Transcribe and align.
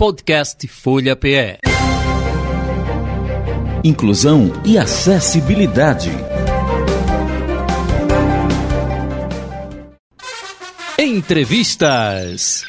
Podcast 0.00 0.66
Folha 0.66 1.14
PE. 1.14 1.58
Inclusão 3.84 4.50
e 4.64 4.78
acessibilidade. 4.78 6.08
Entrevistas. 10.98 12.64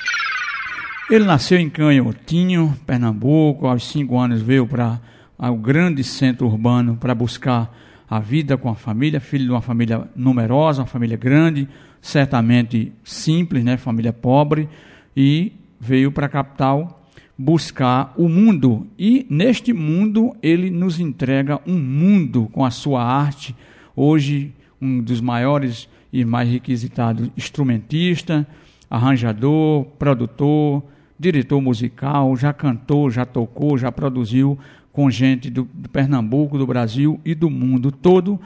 Ele 1.10 1.24
nasceu 1.24 1.58
em 1.58 1.70
Canhotinho, 1.70 2.78
Pernambuco. 2.86 3.66
Aos 3.66 3.86
cinco 3.88 4.20
anos 4.20 4.42
veio 4.42 4.68
para 4.68 5.00
o 5.40 5.56
grande 5.56 6.04
centro 6.04 6.48
urbano 6.48 6.98
para 6.98 7.16
buscar 7.16 7.74
a 8.10 8.20
vida 8.20 8.58
com 8.58 8.68
a 8.68 8.76
família. 8.76 9.22
Filho 9.22 9.46
de 9.46 9.52
uma 9.52 9.62
família 9.62 10.06
numerosa, 10.18 10.82
uma 10.82 10.86
família 10.86 11.16
grande, 11.16 11.66
certamente 12.02 12.92
simples, 13.06 13.64
né? 13.64 13.78
Família 13.78 14.12
pobre. 14.12 14.68
E 15.16 15.54
veio 15.80 16.12
para 16.12 16.26
a 16.26 16.30
capital 16.30 16.98
buscar 17.42 18.14
o 18.16 18.30
mundo. 18.30 18.86
E 18.98 19.26
neste 19.30 19.74
mundo 19.74 20.36
ele 20.44 20.70
nos 20.70 21.00
entrega 21.00 21.60
um 21.66 21.80
mundo 21.80 22.48
com 22.52 22.64
a 22.64 22.70
sua 22.70 23.04
arte. 23.04 23.56
Hoje, 23.96 24.54
um 24.80 25.02
dos 25.02 25.20
maiores 25.20 25.90
e 26.14 26.24
mais 26.24 26.48
requisitados 26.48 27.30
instrumentista, 27.36 28.48
arranjador, 28.90 29.86
produtor, 29.98 30.84
diretor 31.18 31.60
musical, 31.62 32.38
já 32.38 32.54
cantou, 32.54 33.10
já 33.10 33.26
tocou, 33.26 33.78
já 33.78 33.92
produziu 33.92 34.58
com 34.92 35.10
gente 35.10 35.50
do, 35.50 35.68
do, 35.74 35.90
Pernambuco, 35.90 36.60
do 36.60 36.68
Brasil 36.68 37.20
e 37.26 37.34
do 37.34 37.50
mundo 37.50 37.92
todo. 37.92 38.40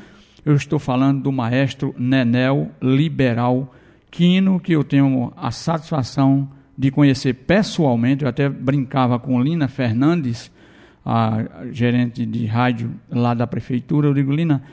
Eu 0.45 0.55
estou 0.55 0.79
falando 0.79 1.23
do 1.23 1.31
maestro 1.31 1.93
Nenel 1.97 2.71
Liberal 2.81 3.73
Quino, 4.09 4.59
que 4.59 4.71
eu 4.71 4.83
tenho 4.83 5.33
a 5.35 5.51
satisfação 5.51 6.47
de 6.77 6.91
conhecer 6.91 7.33
pessoalmente. 7.33 8.23
Eu 8.23 8.29
até 8.29 8.49
brincava 8.49 9.17
com 9.19 9.41
Lina 9.41 9.67
Fernandes, 9.67 10.51
a 11.05 11.45
gerente 11.71 12.25
de 12.25 12.45
rádio 12.45 12.91
lá 13.09 13.33
da 13.33 13.45
prefeitura. 13.45 14.07
Eu 14.07 14.13
digo, 14.13 14.31
Lina, 14.31 14.63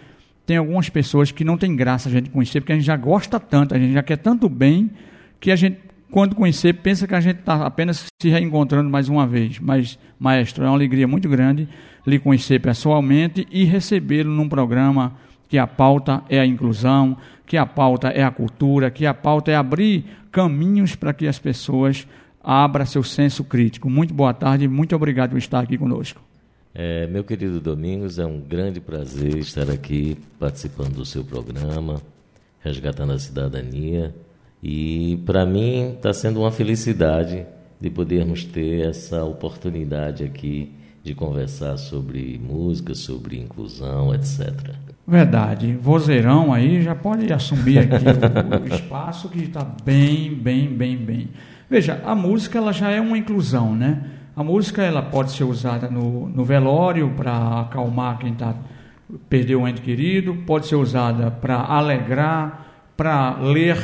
tem 0.47 0.57
algumas 0.57 0.89
pessoas 0.89 1.31
que 1.31 1.45
não 1.45 1.57
tem 1.57 1.77
graça 1.77 2.09
a 2.09 2.13
gente 2.13 2.31
conhecer, 2.31 2.61
porque 2.61 2.73
a 2.73 2.77
gente 2.77 2.85
já 2.85 2.97
gosta 2.97 3.39
tanto, 3.39 3.75
a 3.75 3.79
gente 3.79 3.93
já 3.93 4.03
quer 4.03 4.17
tanto 4.17 4.49
bem, 4.49 4.91
que 5.39 5.51
a 5.51 5.57
gente, 5.57 5.79
quando 6.11 6.35
conhecer, 6.35 6.75
pensa 6.75 7.07
que 7.07 7.15
a 7.15 7.21
gente 7.21 7.41
está 7.41 7.67
apenas 7.67 8.07
se 8.21 8.29
reencontrando 8.29 8.89
mais 8.89 9.09
uma 9.09 9.27
vez. 9.27 9.59
Mas, 9.59 9.98
maestro, 10.19 10.65
é 10.65 10.67
uma 10.69 10.75
alegria 10.75 11.07
muito 11.07 11.29
grande 11.29 11.69
lhe 12.07 12.19
conhecer 12.19 12.61
pessoalmente 12.61 13.47
e 13.51 13.65
recebê-lo 13.65 14.31
num 14.31 14.48
programa 14.48 15.15
que 15.48 15.59
a 15.59 15.67
pauta 15.67 16.23
é 16.29 16.41
a 16.41 16.47
inclusão, 16.47 17.17
que 17.47 17.57
a 17.57 17.67
pauta 17.67 18.09
é 18.09 18.25
a 18.25 18.31
cultura, 18.31 18.91
que 18.91 19.05
a 19.05 19.13
pauta 19.13 19.51
é 19.51 19.55
abrir 19.55 20.05
caminhos 20.33 20.97
para 20.97 21.13
que 21.13 21.29
as 21.29 21.39
pessoas 21.39 22.09
abram 22.43 22.87
seu 22.87 23.05
senso 23.05 23.45
crítico. 23.45 23.89
Muito 23.89 24.13
boa 24.15 24.33
tarde, 24.33 24.67
muito 24.67 24.97
obrigado 24.97 25.31
por 25.31 25.39
estar 25.39 25.61
aqui 25.61 25.79
conosco. 25.79 26.21
É, 26.75 27.07
meu 27.07 27.23
querido 27.23 27.61
Domingos, 27.61 28.19
é 28.19 28.25
um 28.25 28.41
grande 28.41 28.81
prazer 28.81 29.37
estar 29.37 29.71
aqui 29.71 30.17
participando 30.39 30.95
do 30.95 31.05
seu 31.05 31.23
programa, 31.23 32.01
Resgatando 32.61 33.13
a 33.13 33.19
Cidadania. 33.19 34.15
E 34.63 35.19
para 35.27 35.45
mim 35.45 35.95
está 35.97 36.13
sendo 36.15 36.41
uma 36.41 36.51
felicidade 36.51 37.45
de 37.79 37.91
podermos 37.91 38.45
ter 38.45 38.89
essa 38.89 39.23
oportunidade 39.25 40.25
aqui 40.25 40.73
de 41.03 41.14
conversar 41.14 41.77
sobre 41.77 42.41
música, 42.42 42.95
sobre 42.95 43.39
inclusão, 43.39 44.14
etc. 44.14 44.75
Verdade. 45.06 45.77
Vozeirão 45.81 46.53
aí 46.53 46.81
já 46.81 46.95
pode 46.95 47.33
assumir 47.33 47.78
aqui 47.78 48.05
o, 48.05 48.62
o 48.62 48.67
espaço 48.75 49.28
que 49.28 49.41
está 49.42 49.67
bem, 49.84 50.33
bem, 50.34 50.69
bem, 50.69 50.97
bem. 50.97 51.28
Veja, 51.69 52.00
a 52.05 52.14
música 52.14 52.58
ela 52.58 52.73
já 52.73 52.91
é 52.91 53.00
uma 53.00 53.19
inclusão, 53.19 53.75
né? 53.75 54.05
A 54.36 54.45
música 54.45 54.83
ela 54.83 55.03
pode 55.03 55.33
ser 55.33 55.45
usada 55.45 55.91
no, 55.91 56.28
no 56.28 56.45
velório 56.45 57.11
para 57.17 57.62
acalmar 57.62 58.19
quem 58.19 58.34
tá, 58.34 58.55
perdeu 59.28 59.61
um 59.61 59.69
ente 59.69 59.83
querido, 59.83 60.34
pode 60.47 60.67
ser 60.67 60.77
usada 60.77 61.30
para 61.30 61.56
alegrar, 61.56 62.67
para 62.96 63.36
ler, 63.41 63.79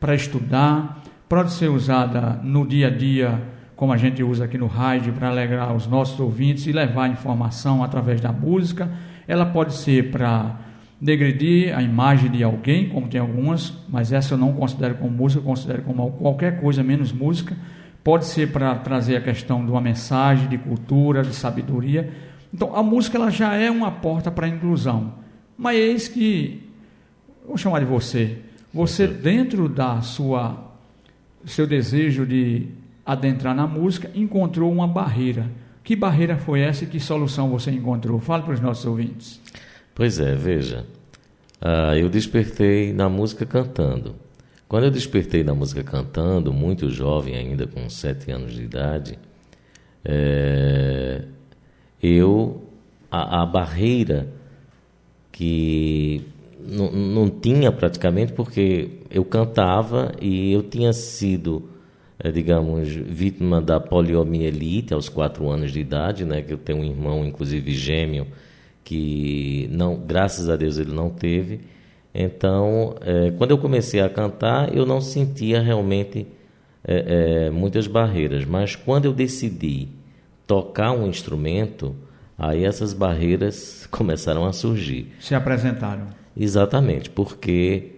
para 0.00 0.14
estudar, 0.14 1.02
pode 1.28 1.52
ser 1.52 1.68
usada 1.68 2.40
no 2.42 2.66
dia 2.66 2.88
a 2.88 2.90
dia, 2.90 3.40
como 3.76 3.92
a 3.92 3.96
gente 3.96 4.22
usa 4.22 4.44
aqui 4.44 4.56
no 4.56 4.66
rádio, 4.66 5.12
para 5.12 5.28
alegrar 5.28 5.74
os 5.74 5.86
nossos 5.86 6.18
ouvintes 6.20 6.66
e 6.66 6.72
levar 6.72 7.08
informação 7.08 7.82
através 7.82 8.20
da 8.20 8.32
música. 8.32 8.90
Ela 9.26 9.46
pode 9.46 9.74
ser 9.74 10.10
para 10.10 10.58
degredir 11.00 11.76
a 11.76 11.82
imagem 11.82 12.30
de 12.30 12.42
alguém, 12.42 12.88
como 12.88 13.08
tem 13.08 13.20
algumas, 13.20 13.72
mas 13.88 14.12
essa 14.12 14.34
eu 14.34 14.38
não 14.38 14.52
considero 14.52 14.94
como 14.94 15.10
música, 15.10 15.40
eu 15.40 15.44
considero 15.44 15.82
como 15.82 16.10
qualquer 16.12 16.60
coisa 16.60 16.82
menos 16.82 17.12
música 17.12 17.56
pode 18.04 18.26
ser 18.26 18.52
para 18.52 18.74
trazer 18.76 19.16
a 19.16 19.20
questão 19.22 19.64
de 19.64 19.70
uma 19.70 19.80
mensagem 19.80 20.46
de 20.46 20.58
cultura, 20.58 21.22
de 21.22 21.34
sabedoria. 21.34 22.12
Então, 22.52 22.76
a 22.76 22.82
música 22.82 23.16
ela 23.16 23.30
já 23.30 23.54
é 23.54 23.70
uma 23.70 23.90
porta 23.90 24.30
para 24.30 24.44
a 24.44 24.48
inclusão. 24.48 25.14
Mas 25.56 25.78
eis 25.78 26.06
que, 26.06 26.70
vou 27.46 27.56
chamar 27.56 27.78
de 27.80 27.86
você, 27.86 28.38
você 28.72 29.06
dentro 29.06 29.68
da 29.68 30.02
sua 30.02 30.72
seu 31.46 31.66
desejo 31.66 32.26
de 32.26 32.68
adentrar 33.04 33.54
na 33.54 33.66
música, 33.66 34.10
encontrou 34.14 34.72
uma 34.72 34.86
barreira. 34.86 35.50
Que 35.82 35.94
barreira 35.94 36.36
foi 36.36 36.60
essa 36.60 36.84
e 36.84 36.86
que 36.86 36.98
solução 36.98 37.50
você 37.50 37.70
encontrou? 37.70 38.18
Fale 38.18 38.42
para 38.42 38.54
os 38.54 38.60
nossos 38.60 38.86
ouvintes. 38.86 39.40
Pois 39.94 40.18
é, 40.18 40.34
veja. 40.34 40.86
Uh, 41.60 41.94
eu 41.96 42.08
despertei 42.08 42.92
na 42.92 43.08
música 43.08 43.44
cantando. 43.44 44.14
Quando 44.66 44.84
eu 44.84 44.90
despertei 44.90 45.44
na 45.44 45.54
música 45.54 45.84
cantando, 45.84 46.52
muito 46.52 46.90
jovem 46.90 47.36
ainda, 47.36 47.66
com 47.66 47.88
sete 47.88 48.30
anos 48.30 48.54
de 48.54 48.62
idade, 48.62 49.18
é, 50.04 51.22
eu 52.02 52.62
a, 53.10 53.42
a, 53.42 53.46
barreira 53.46 54.26
que 55.30 56.26
não 56.58 57.28
tinha 57.28 57.70
praticamente 57.70 58.32
porque 58.32 58.90
eu 59.10 59.24
cantava 59.24 60.12
e 60.20 60.52
eu 60.52 60.62
tinha 60.62 60.92
sido 60.92 61.68
digamos 62.32 62.88
vítima 62.88 63.60
da 63.60 63.80
poliomielite 63.80 64.94
aos 64.94 65.08
quatro 65.08 65.48
anos 65.48 65.72
de 65.72 65.80
idade, 65.80 66.24
né? 66.24 66.42
Que 66.42 66.52
eu 66.52 66.58
tenho 66.58 66.78
um 66.80 66.84
irmão, 66.84 67.24
inclusive 67.24 67.72
gêmeo, 67.72 68.26
que 68.82 69.68
não, 69.72 69.96
graças 69.96 70.48
a 70.48 70.56
Deus 70.56 70.78
ele 70.78 70.92
não 70.92 71.10
teve 71.10 71.60
então, 72.14 72.94
é, 73.00 73.32
quando 73.32 73.50
eu 73.50 73.58
comecei 73.58 74.00
a 74.00 74.08
cantar, 74.08 74.74
eu 74.74 74.86
não 74.86 75.00
sentia 75.00 75.60
realmente 75.60 76.24
é, 76.86 77.46
é, 77.46 77.50
muitas 77.50 77.88
barreiras, 77.88 78.44
mas 78.44 78.76
quando 78.76 79.06
eu 79.06 79.12
decidi 79.12 79.88
tocar 80.46 80.92
um 80.92 81.08
instrumento, 81.08 81.96
aí 82.38 82.64
essas 82.64 82.92
barreiras 82.92 83.86
começaram 83.90 84.46
a 84.46 84.52
surgir. 84.52 85.08
Se 85.18 85.34
apresentaram. 85.34 86.06
Exatamente, 86.36 87.10
porque 87.10 87.90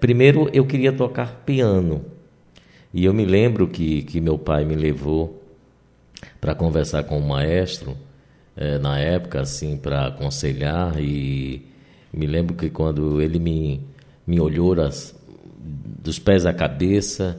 primeiro 0.00 0.48
eu 0.52 0.66
queria 0.66 0.92
tocar 0.92 1.42
piano. 1.46 2.04
E 2.92 3.04
eu 3.04 3.14
me 3.14 3.24
lembro 3.24 3.66
que, 3.68 4.02
que 4.02 4.20
meu 4.20 4.38
pai 4.38 4.64
me 4.64 4.74
levou 4.74 5.42
para 6.40 6.54
conversar 6.54 7.04
com 7.04 7.18
o 7.18 7.26
maestro, 7.26 7.96
é, 8.56 8.78
na 8.78 8.98
época, 8.98 9.40
assim, 9.40 9.76
para 9.76 10.08
aconselhar 10.08 11.00
e 11.00 11.66
me 12.12 12.26
lembro 12.26 12.54
que 12.54 12.68
quando 12.68 13.20
ele 13.20 13.38
me, 13.38 13.80
me 14.26 14.38
olhou 14.38 14.78
as, 14.80 15.14
dos 15.58 16.18
pés 16.18 16.44
à 16.44 16.52
cabeça, 16.52 17.38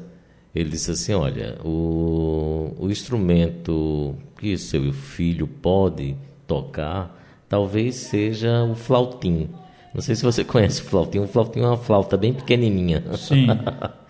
ele 0.55 0.69
disse 0.69 0.91
assim: 0.91 1.13
Olha, 1.13 1.57
o, 1.63 2.73
o 2.79 2.89
instrumento 2.89 4.15
que 4.39 4.57
seu 4.57 4.91
filho 4.91 5.47
pode 5.47 6.15
tocar 6.47 7.19
talvez 7.47 7.95
seja 7.95 8.63
o 8.63 8.73
flautim. 8.73 9.49
Não 9.93 10.01
sei 10.01 10.15
se 10.15 10.23
você 10.23 10.43
conhece 10.45 10.81
o 10.81 10.85
flautim. 10.85 11.19
O 11.19 11.27
flautim 11.27 11.59
é 11.59 11.67
uma 11.67 11.77
flauta 11.77 12.17
bem 12.17 12.33
pequenininha. 12.33 13.03
Sim. 13.15 13.47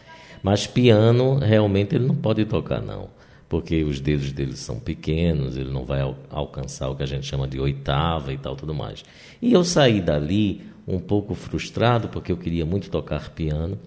Mas 0.43 0.67
piano, 0.67 1.39
realmente, 1.39 1.95
ele 1.95 2.05
não 2.05 2.15
pode 2.15 2.43
tocar, 2.43 2.81
não. 2.81 3.07
Porque 3.47 3.83
os 3.83 4.01
dedos 4.01 4.31
dele 4.33 4.57
são 4.57 4.77
pequenos, 4.79 5.56
ele 5.56 5.71
não 5.71 5.85
vai 5.85 6.01
al 6.01 6.18
alcançar 6.29 6.89
o 6.89 6.95
que 6.95 7.03
a 7.03 7.06
gente 7.07 7.25
chama 7.25 7.47
de 7.47 7.59
oitava 7.59 8.33
e 8.33 8.38
tal, 8.38 8.56
tudo 8.56 8.73
mais. 8.73 9.06
E 9.41 9.53
eu 9.53 9.63
saí 9.63 10.01
dali 10.01 10.62
um 10.88 11.00
pouco 11.00 11.33
frustrado, 11.33 12.09
porque 12.09 12.31
eu 12.31 12.38
queria 12.38 12.65
muito 12.65 12.89
tocar 12.89 13.29
piano, 13.29 13.77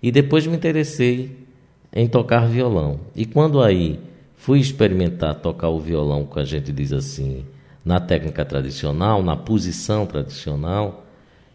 e 0.00 0.12
depois 0.12 0.46
me 0.46 0.54
interessei 0.54 1.44
em 1.92 2.06
tocar 2.06 2.46
violão. 2.46 3.00
E 3.14 3.24
quando 3.24 3.60
aí 3.60 3.98
fui 4.36 4.60
experimentar 4.60 5.34
tocar 5.36 5.70
o 5.70 5.80
violão, 5.80 6.24
que 6.24 6.38
a 6.38 6.44
gente 6.44 6.70
diz 6.70 6.92
assim, 6.92 7.44
na 7.84 7.98
técnica 7.98 8.44
tradicional, 8.44 9.22
na 9.22 9.34
posição 9.34 10.06
tradicional, 10.06 11.05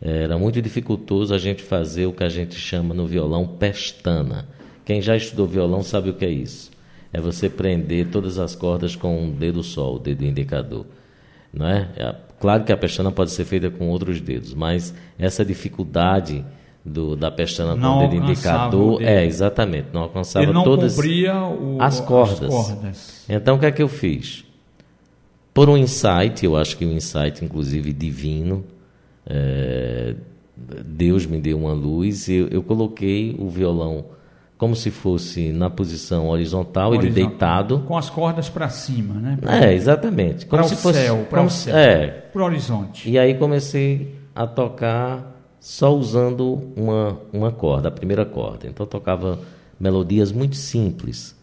era 0.01 0.37
muito 0.37 0.61
dificultoso 0.61 1.33
a 1.33 1.37
gente 1.37 1.61
fazer 1.61 2.05
o 2.07 2.13
que 2.13 2.23
a 2.23 2.29
gente 2.29 2.55
chama 2.55 2.93
no 2.93 3.05
violão 3.05 3.45
pestana. 3.47 4.47
Quem 4.83 5.01
já 5.01 5.15
estudou 5.15 5.45
violão 5.45 5.83
sabe 5.83 6.09
o 6.09 6.13
que 6.13 6.25
é 6.25 6.29
isso. 6.29 6.71
É 7.13 7.19
você 7.21 7.49
prender 7.49 8.07
todas 8.07 8.39
as 8.39 8.55
cordas 8.55 8.95
com 8.95 9.23
um 9.25 9.29
dedo 9.31 9.61
só, 9.61 9.93
o 9.93 9.99
dedo 9.99 10.23
indicador. 10.25 10.85
Não 11.53 11.67
é? 11.67 12.15
Claro 12.39 12.63
que 12.63 12.71
a 12.71 12.77
pestana 12.77 13.11
pode 13.11 13.31
ser 13.31 13.45
feita 13.45 13.69
com 13.69 13.89
outros 13.89 14.19
dedos, 14.21 14.53
mas 14.53 14.93
essa 15.19 15.43
dificuldade 15.45 16.43
do, 16.83 17.15
da 17.15 17.29
pestana 17.29 17.75
Não 17.75 17.99
ponta 17.99 18.07
de 18.09 18.17
alcançava 18.17 18.31
indicador. 18.65 18.93
o 18.93 18.97
dedo. 18.97 19.07
É, 19.09 19.25
exatamente. 19.25 19.87
Não 19.93 20.01
alcançava 20.01 20.45
Ele 20.45 20.53
não 20.53 20.63
todas 20.63 20.97
o- 20.97 21.77
as 21.79 21.99
cordas. 21.99 22.49
cordas. 22.49 23.25
Então, 23.29 23.57
o 23.57 23.59
que 23.59 23.65
é 23.67 23.71
que 23.71 23.83
eu 23.83 23.87
fiz? 23.89 24.43
Por 25.53 25.69
um 25.69 25.77
insight, 25.77 26.43
eu 26.43 26.55
acho 26.57 26.77
que 26.77 26.85
um 26.85 26.93
insight, 26.93 27.43
inclusive, 27.45 27.91
divino, 27.93 28.63
é, 29.25 30.15
Deus 30.85 31.25
me 31.25 31.39
deu 31.39 31.57
uma 31.57 31.73
luz 31.73 32.27
e 32.27 32.35
eu, 32.35 32.47
eu 32.49 32.63
coloquei 32.63 33.35
o 33.39 33.49
violão 33.49 34.05
como 34.57 34.75
se 34.75 34.91
fosse 34.91 35.51
na 35.51 35.71
posição 35.71 36.29
horizontal, 36.29 36.93
ele 36.93 37.05
Horizontal. 37.05 37.29
deitado. 37.29 37.79
Com 37.87 37.97
as 37.97 38.11
cordas 38.11 38.47
para 38.47 38.69
cima, 38.69 39.15
né? 39.15 39.39
É, 39.47 39.73
exatamente. 39.73 40.45
Como 40.45 40.61
Para 40.61 40.71
o 40.71 40.77
fosse. 40.77 40.99
céu, 40.99 41.25
para 41.27 41.41
o 41.41 41.49
céu. 41.49 41.75
É, 41.75 42.07
Para 42.07 42.41
o 42.43 42.45
horizonte. 42.45 43.09
e 43.09 43.17
aí 43.17 43.33
comecei 43.33 44.15
a 44.35 44.45
tocar 44.45 45.35
só 45.59 45.95
usando 45.95 46.71
uma, 46.75 47.19
uma 47.33 47.51
corda, 47.51 47.87
a 47.87 47.91
primeira 47.91 48.23
corda. 48.23 48.67
Então 48.67 48.85
eu 48.85 48.89
tocava 48.89 49.39
melodias 49.79 50.31
muito 50.31 50.55
simples. 50.55 51.35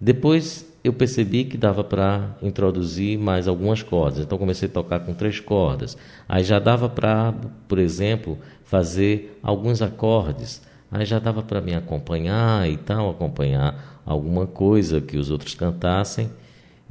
Depois 0.00 0.66
eu 0.82 0.92
percebi 0.92 1.44
que 1.44 1.58
dava 1.58 1.84
para 1.84 2.36
introduzir 2.42 3.18
mais 3.18 3.46
algumas 3.46 3.82
cordas. 3.82 4.24
Então 4.24 4.38
comecei 4.38 4.68
a 4.68 4.72
tocar 4.72 5.00
com 5.00 5.12
três 5.12 5.38
cordas. 5.38 5.96
Aí 6.28 6.42
já 6.42 6.58
dava 6.58 6.88
para, 6.88 7.34
por 7.68 7.78
exemplo, 7.78 8.38
fazer 8.64 9.38
alguns 9.42 9.82
acordes. 9.82 10.62
Aí 10.90 11.04
já 11.04 11.18
dava 11.18 11.42
para 11.42 11.60
me 11.60 11.74
acompanhar 11.74 12.68
e 12.68 12.76
tal, 12.76 13.10
acompanhar 13.10 14.00
alguma 14.04 14.46
coisa 14.46 15.00
que 15.00 15.16
os 15.16 15.30
outros 15.30 15.54
cantassem. 15.54 16.30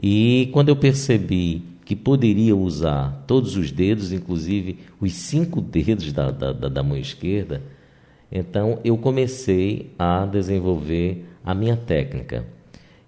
E 0.02 0.50
quando 0.54 0.70
eu 0.70 0.76
percebi 0.76 1.64
que 1.84 1.96
poderia 1.96 2.56
usar 2.56 3.24
todos 3.26 3.58
os 3.58 3.72
dedos, 3.72 4.14
inclusive 4.14 4.78
os 5.02 5.12
cinco 5.14 5.60
dedos 5.60 6.14
da, 6.14 6.30
da, 6.30 6.54
da, 6.54 6.84
mão 6.84 6.96
esquerda, 6.96 7.64
então 8.32 8.80
eu 8.84 8.96
comecei 8.96 9.92
a 9.98 10.26
desenvolver 10.28 11.26
a 11.44 11.56
minha 11.56 11.76
técnica. 11.76 12.46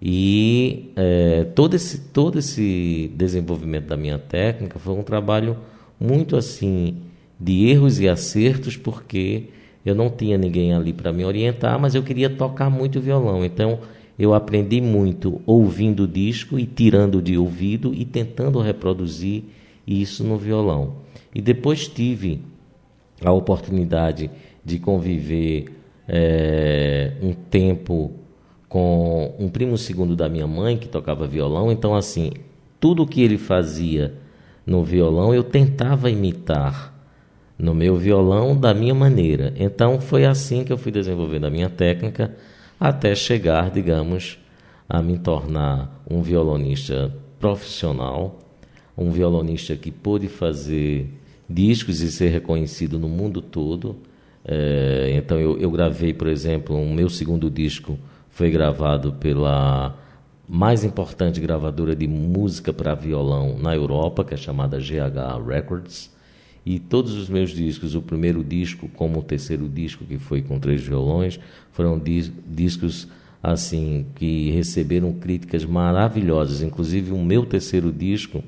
E 0.01 0.91
eh, 0.95 1.45
todo, 1.53 1.75
esse, 1.75 1.99
todo 2.09 2.39
esse 2.39 3.11
desenvolvimento 3.15 3.85
da 3.85 3.95
minha 3.95 4.17
técnica 4.17 4.79
foi 4.79 4.95
um 4.95 5.03
trabalho 5.03 5.57
muito 5.99 6.35
assim 6.35 6.97
de 7.39 7.67
erros 7.67 7.99
e 7.99 8.09
acertos, 8.09 8.75
porque 8.75 9.49
eu 9.85 9.93
não 9.93 10.09
tinha 10.09 10.37
ninguém 10.37 10.73
ali 10.73 10.91
para 10.91 11.13
me 11.13 11.23
orientar, 11.23 11.79
mas 11.79 11.93
eu 11.93 12.01
queria 12.01 12.29
tocar 12.29 12.69
muito 12.69 12.99
violão. 12.99 13.45
Então 13.45 13.79
eu 14.17 14.33
aprendi 14.33 14.81
muito 14.81 15.39
ouvindo 15.45 16.03
o 16.03 16.07
disco 16.07 16.57
e 16.57 16.65
tirando 16.65 17.21
de 17.21 17.37
ouvido 17.37 17.93
e 17.93 18.03
tentando 18.03 18.59
reproduzir 18.59 19.43
isso 19.85 20.23
no 20.23 20.37
violão. 20.37 20.95
E 21.33 21.41
depois 21.41 21.87
tive 21.87 22.41
a 23.23 23.31
oportunidade 23.31 24.31
de 24.65 24.79
conviver 24.79 25.65
eh, 26.07 27.13
um 27.21 27.33
tempo 27.33 28.11
com 28.71 29.35
um 29.37 29.49
primo 29.49 29.77
segundo 29.77 30.15
da 30.15 30.29
minha 30.29 30.47
mãe 30.47 30.77
que 30.77 30.87
tocava 30.87 31.27
violão. 31.27 31.69
Então, 31.69 31.93
assim, 31.93 32.31
tudo 32.79 33.05
que 33.05 33.21
ele 33.21 33.37
fazia 33.37 34.13
no 34.65 34.81
violão 34.81 35.35
eu 35.35 35.43
tentava 35.43 36.09
imitar 36.09 36.97
no 37.59 37.75
meu 37.75 37.97
violão 37.97 38.55
da 38.55 38.73
minha 38.73 38.95
maneira. 38.95 39.53
Então, 39.57 39.99
foi 39.99 40.23
assim 40.23 40.63
que 40.63 40.71
eu 40.71 40.77
fui 40.77 40.89
desenvolvendo 40.89 41.47
a 41.47 41.49
minha 41.49 41.69
técnica 41.69 42.33
até 42.79 43.13
chegar, 43.13 43.69
digamos, 43.69 44.39
a 44.87 45.01
me 45.01 45.17
tornar 45.17 46.01
um 46.09 46.21
violonista 46.21 47.13
profissional, 47.41 48.39
um 48.97 49.11
violonista 49.11 49.75
que 49.75 49.91
pôde 49.91 50.29
fazer 50.29 51.09
discos 51.49 51.99
e 51.99 52.09
ser 52.09 52.29
reconhecido 52.29 52.97
no 52.97 53.09
mundo 53.09 53.41
todo. 53.41 53.97
É, 54.45 55.11
então 55.13 55.37
eu, 55.37 55.59
eu 55.59 55.69
gravei, 55.69 56.13
por 56.13 56.27
exemplo, 56.27 56.73
o 56.73 56.79
um 56.79 56.93
meu 56.93 57.09
segundo 57.09 57.49
disco 57.49 57.99
foi 58.31 58.49
gravado 58.49 59.13
pela 59.13 59.95
mais 60.47 60.83
importante 60.83 61.39
gravadora 61.39 61.95
de 61.95 62.07
música 62.07 62.73
para 62.73 62.93
violão 62.93 63.57
na 63.57 63.73
Europa, 63.73 64.25
que 64.25 64.33
é 64.33 64.37
chamada 64.37 64.79
GH 64.79 65.47
Records. 65.47 66.11
E 66.65 66.77
todos 66.77 67.13
os 67.13 67.29
meus 67.29 67.51
discos, 67.51 67.95
o 67.95 68.01
primeiro 68.01 68.43
disco 68.43 68.89
como 68.89 69.19
o 69.19 69.23
terceiro 69.23 69.67
disco, 69.69 70.03
que 70.05 70.17
foi 70.17 70.41
com 70.41 70.59
três 70.59 70.81
violões, 70.81 71.39
foram 71.71 71.97
dis 71.97 72.31
discos 72.45 73.07
assim 73.41 74.05
que 74.15 74.51
receberam 74.51 75.13
críticas 75.13 75.65
maravilhosas. 75.65 76.61
Inclusive 76.61 77.11
o 77.11 77.17
meu 77.17 77.45
terceiro 77.45 77.91
disco, 77.91 78.43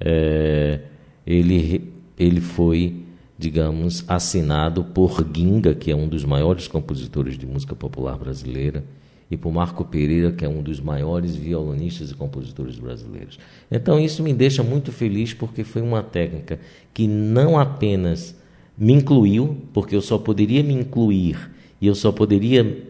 é, 0.00 0.80
ele 1.26 1.92
ele 2.16 2.40
foi, 2.40 3.02
digamos, 3.36 4.04
assinado 4.06 4.84
por 4.84 5.26
Ginga, 5.34 5.74
que 5.74 5.90
é 5.90 5.96
um 5.96 6.08
dos 6.08 6.24
maiores 6.24 6.68
compositores 6.68 7.36
de 7.36 7.44
música 7.44 7.74
popular 7.74 8.16
brasileira, 8.16 8.84
e 9.30 9.36
por 9.36 9.52
Marco 9.52 9.84
Pereira, 9.84 10.32
que 10.32 10.44
é 10.44 10.48
um 10.48 10.62
dos 10.62 10.80
maiores 10.80 11.34
violonistas 11.34 12.10
e 12.10 12.14
compositores 12.14 12.78
brasileiros. 12.78 13.38
Então 13.70 13.98
isso 13.98 14.22
me 14.22 14.32
deixa 14.32 14.62
muito 14.62 14.92
feliz 14.92 15.32
porque 15.32 15.64
foi 15.64 15.82
uma 15.82 16.02
técnica 16.02 16.58
que 16.92 17.06
não 17.06 17.58
apenas 17.58 18.36
me 18.76 18.92
incluiu, 18.92 19.56
porque 19.72 19.94
eu 19.96 20.02
só 20.02 20.18
poderia 20.18 20.62
me 20.62 20.74
incluir 20.74 21.50
e 21.80 21.86
eu 21.86 21.94
só 21.94 22.12
poderia 22.12 22.84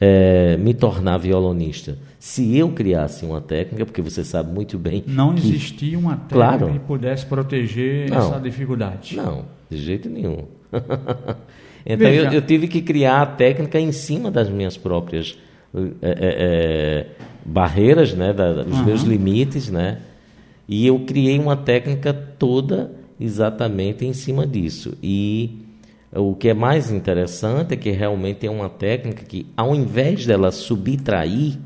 é, 0.00 0.56
me 0.56 0.74
tornar 0.74 1.18
violonista 1.18 1.96
se 2.18 2.56
eu 2.56 2.70
criasse 2.70 3.24
uma 3.24 3.40
técnica, 3.40 3.84
porque 3.84 4.02
você 4.02 4.24
sabe 4.24 4.52
muito 4.52 4.78
bem. 4.78 5.04
Não 5.06 5.34
que... 5.34 5.40
existia 5.40 5.98
uma 5.98 6.16
técnica 6.16 6.34
Claro. 6.34 6.72
que 6.72 6.78
pudesse 6.80 7.26
proteger 7.26 8.10
Não. 8.10 8.18
essa 8.18 8.40
dificuldade. 8.40 9.16
Não, 9.16 9.44
de 9.68 9.76
jeito 9.76 10.08
nenhum. 10.08 10.44
então 11.86 12.08
eu, 12.08 12.32
eu 12.32 12.42
tive 12.42 12.68
que 12.68 12.80
criar 12.80 13.22
a 13.22 13.26
técnica 13.26 13.78
em 13.78 13.92
cima 13.92 14.30
das 14.30 14.48
minhas 14.48 14.76
próprias 14.76 15.36
é, 15.74 15.80
é, 16.02 16.16
é, 16.20 17.06
barreiras, 17.44 18.14
né, 18.14 18.32
da, 18.32 18.62
dos 18.62 18.76
Aham. 18.76 18.84
meus 18.84 19.02
limites, 19.02 19.68
né? 19.70 20.00
E 20.68 20.86
eu 20.86 21.00
criei 21.00 21.38
uma 21.38 21.56
técnica 21.56 22.12
toda 22.12 22.92
exatamente 23.20 24.04
em 24.04 24.12
cima 24.12 24.46
disso. 24.46 24.96
E 25.02 25.58
o 26.14 26.34
que 26.34 26.48
é 26.48 26.54
mais 26.54 26.90
interessante 26.90 27.74
é 27.74 27.76
que 27.76 27.90
realmente 27.90 28.46
é 28.46 28.50
uma 28.50 28.68
técnica 28.68 29.24
que, 29.24 29.46
ao 29.56 29.74
invés 29.74 30.26
dela 30.26 30.50
subtrair, 30.50 31.58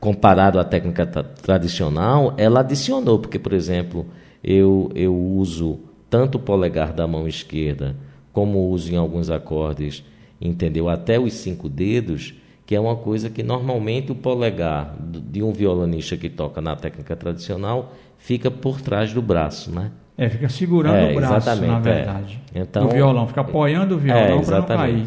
comparado 0.00 0.58
à 0.58 0.64
técnica 0.64 1.06
tra- 1.06 1.22
tradicional, 1.22 2.34
ela 2.36 2.60
adicionou, 2.60 3.18
porque, 3.18 3.38
por 3.38 3.52
exemplo, 3.52 4.06
eu, 4.42 4.90
eu 4.94 5.14
uso 5.14 5.80
tanto 6.10 6.36
o 6.36 6.40
polegar 6.40 6.92
da 6.92 7.06
mão 7.06 7.26
esquerda, 7.28 7.96
como 8.32 8.68
uso 8.68 8.92
em 8.92 8.96
alguns 8.96 9.30
acordes, 9.30 10.02
entendeu? 10.40 10.88
Até 10.88 11.18
os 11.20 11.34
cinco 11.34 11.68
dedos, 11.68 12.34
que 12.72 12.76
é 12.76 12.80
uma 12.80 12.96
coisa 12.96 13.28
que 13.28 13.42
normalmente 13.42 14.12
o 14.12 14.14
polegar 14.14 14.94
de 14.98 15.42
um 15.42 15.52
violonista 15.52 16.16
que 16.16 16.30
toca 16.30 16.58
na 16.62 16.74
técnica 16.74 17.14
tradicional 17.14 17.92
fica 18.16 18.50
por 18.50 18.80
trás 18.80 19.12
do 19.12 19.20
braço, 19.20 19.70
né? 19.70 19.90
É, 20.16 20.26
fica 20.30 20.48
segurando 20.48 20.96
É, 20.96 21.12
o 21.12 21.16
braço, 21.16 21.60
na 21.66 21.76
é. 21.76 21.80
verdade. 21.80 22.40
Então- 22.54 22.86
do 22.86 22.94
violão, 22.94 23.28
fica 23.28 23.42
apoiando 23.42 23.96
o 23.96 23.98
É, 23.98 24.00
violão 24.00 24.42
para 24.42 24.58
não 24.60 24.66
cair. 24.66 25.04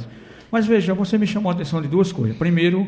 Mas 0.51 0.67
veja, 0.67 0.93
você 0.93 1.17
me 1.17 1.25
chamou 1.25 1.50
a 1.51 1.55
atenção 1.55 1.81
de 1.81 1.88
duas 1.88 2.12
coisas. 2.12 2.38
Primeiro, 2.38 2.86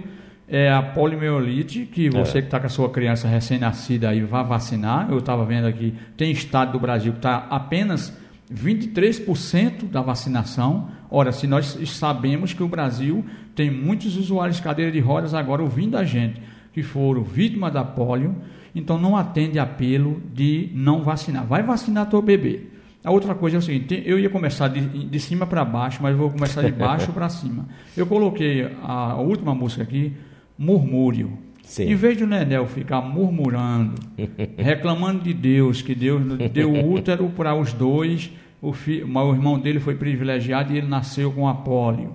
é 0.48 0.72
a 0.72 0.84
poliomielite, 0.84 1.88
que 1.91 2.07
você 2.12 2.38
É. 2.38 2.41
que 2.41 2.48
está 2.48 2.60
com 2.60 2.67
a 2.67 2.69
sua 2.69 2.91
criança 2.91 3.27
recém-nascida 3.27 4.10
aí 4.10 4.22
vai 4.22 4.43
vacinar. 4.43 5.07
Eu 5.10 5.17
estava 5.17 5.43
vendo 5.43 5.65
aqui, 5.65 5.96
tem 6.15 6.29
estado 6.31 6.74
do 6.74 6.79
Brasil 6.79 7.13
que 7.13 7.17
está 7.17 7.48
apenas 7.50 8.15
23% 8.53 9.88
da 9.89 10.01
vacinação. 10.03 10.89
Ora, 11.09 11.31
se 11.31 11.47
nós 11.47 11.77
sabemos 11.85 12.53
que 12.53 12.63
o 12.63 12.67
Brasil 12.67 13.25
tem 13.55 13.71
muitos 13.71 14.17
usuários 14.17 14.57
de 14.57 14.63
cadeira 14.63 14.91
de 14.91 14.99
rodas 14.99 15.33
agora 15.33 15.61
ouvindo 15.61 15.97
a 15.97 16.03
gente, 16.03 16.41
que 16.73 16.83
foram 16.83 17.23
vítimas 17.23 17.73
da 17.73 17.83
polio, 17.83 18.35
então 18.75 18.99
não 18.99 19.17
atende 19.17 19.57
apelo 19.57 20.21
de 20.33 20.69
não 20.73 21.01
vacinar. 21.01 21.45
Vai 21.45 21.63
vacinar 21.63 22.09
teu 22.09 22.21
bebê. 22.21 22.67
A 23.03 23.11
outra 23.11 23.33
coisa 23.33 23.57
é 23.57 23.59
o 23.59 23.61
seguinte, 23.61 24.03
eu 24.05 24.19
ia 24.19 24.29
começar 24.29 24.67
de, 24.67 24.81
de 24.81 25.19
cima 25.19 25.47
para 25.47 25.63
baixo, 25.63 25.99
mas 26.01 26.15
vou 26.15 26.29
começar 26.29 26.61
de 26.61 26.71
baixo 26.71 27.11
para 27.13 27.29
cima. 27.29 27.65
Eu 27.95 28.05
coloquei 28.05 28.65
a, 28.83 29.11
a 29.11 29.21
última 29.21 29.55
música 29.55 29.83
aqui, 29.83 30.13
Murmúrio. 30.57 31.37
Sim. 31.63 31.83
Em 31.83 31.95
vez 31.95 32.17
do 32.17 32.27
Nenel 32.27 32.67
ficar 32.67 33.01
murmurando, 33.01 33.95
reclamando 34.57 35.23
de 35.23 35.33
Deus, 35.33 35.81
que 35.81 35.95
Deus 35.95 36.21
deu 36.51 36.71
o 36.71 36.93
útero 36.93 37.29
para 37.29 37.55
os 37.55 37.73
dois, 37.73 38.31
o, 38.61 38.71
o 38.71 39.33
irmão 39.33 39.59
dele 39.59 39.79
foi 39.79 39.95
privilegiado 39.95 40.73
e 40.73 40.77
ele 40.77 40.87
nasceu 40.87 41.31
com 41.31 41.47
a 41.47 41.53
polio, 41.53 42.13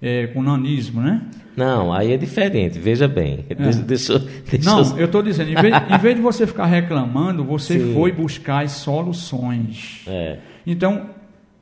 é, 0.00 0.26
com 0.28 0.42
nanismo, 0.42 1.00
né? 1.00 1.22
Não, 1.56 1.92
aí 1.92 2.12
é 2.12 2.16
diferente, 2.16 2.78
veja 2.80 3.06
bem. 3.06 3.44
Deixa, 3.56 3.82
deixa, 3.82 4.18
deixa 4.50 4.68
Não, 4.70 4.98
eu- 4.98 5.04
estou 5.06 5.22
dizendo, 5.22 5.50
em 5.50 5.54
vez, 5.54 5.74
em 5.88 5.98
vez 5.98 6.16
de 6.16 6.20
você 6.22 6.46
ficar 6.46 6.66
reclamando, 6.66 7.44
você 7.44 7.78
Sim. 7.78 7.94
foi 7.94 8.10
buscar 8.10 8.64
as 8.64 8.72
soluções. 8.72 10.02
É. 10.06 10.38
Então, 10.66 11.10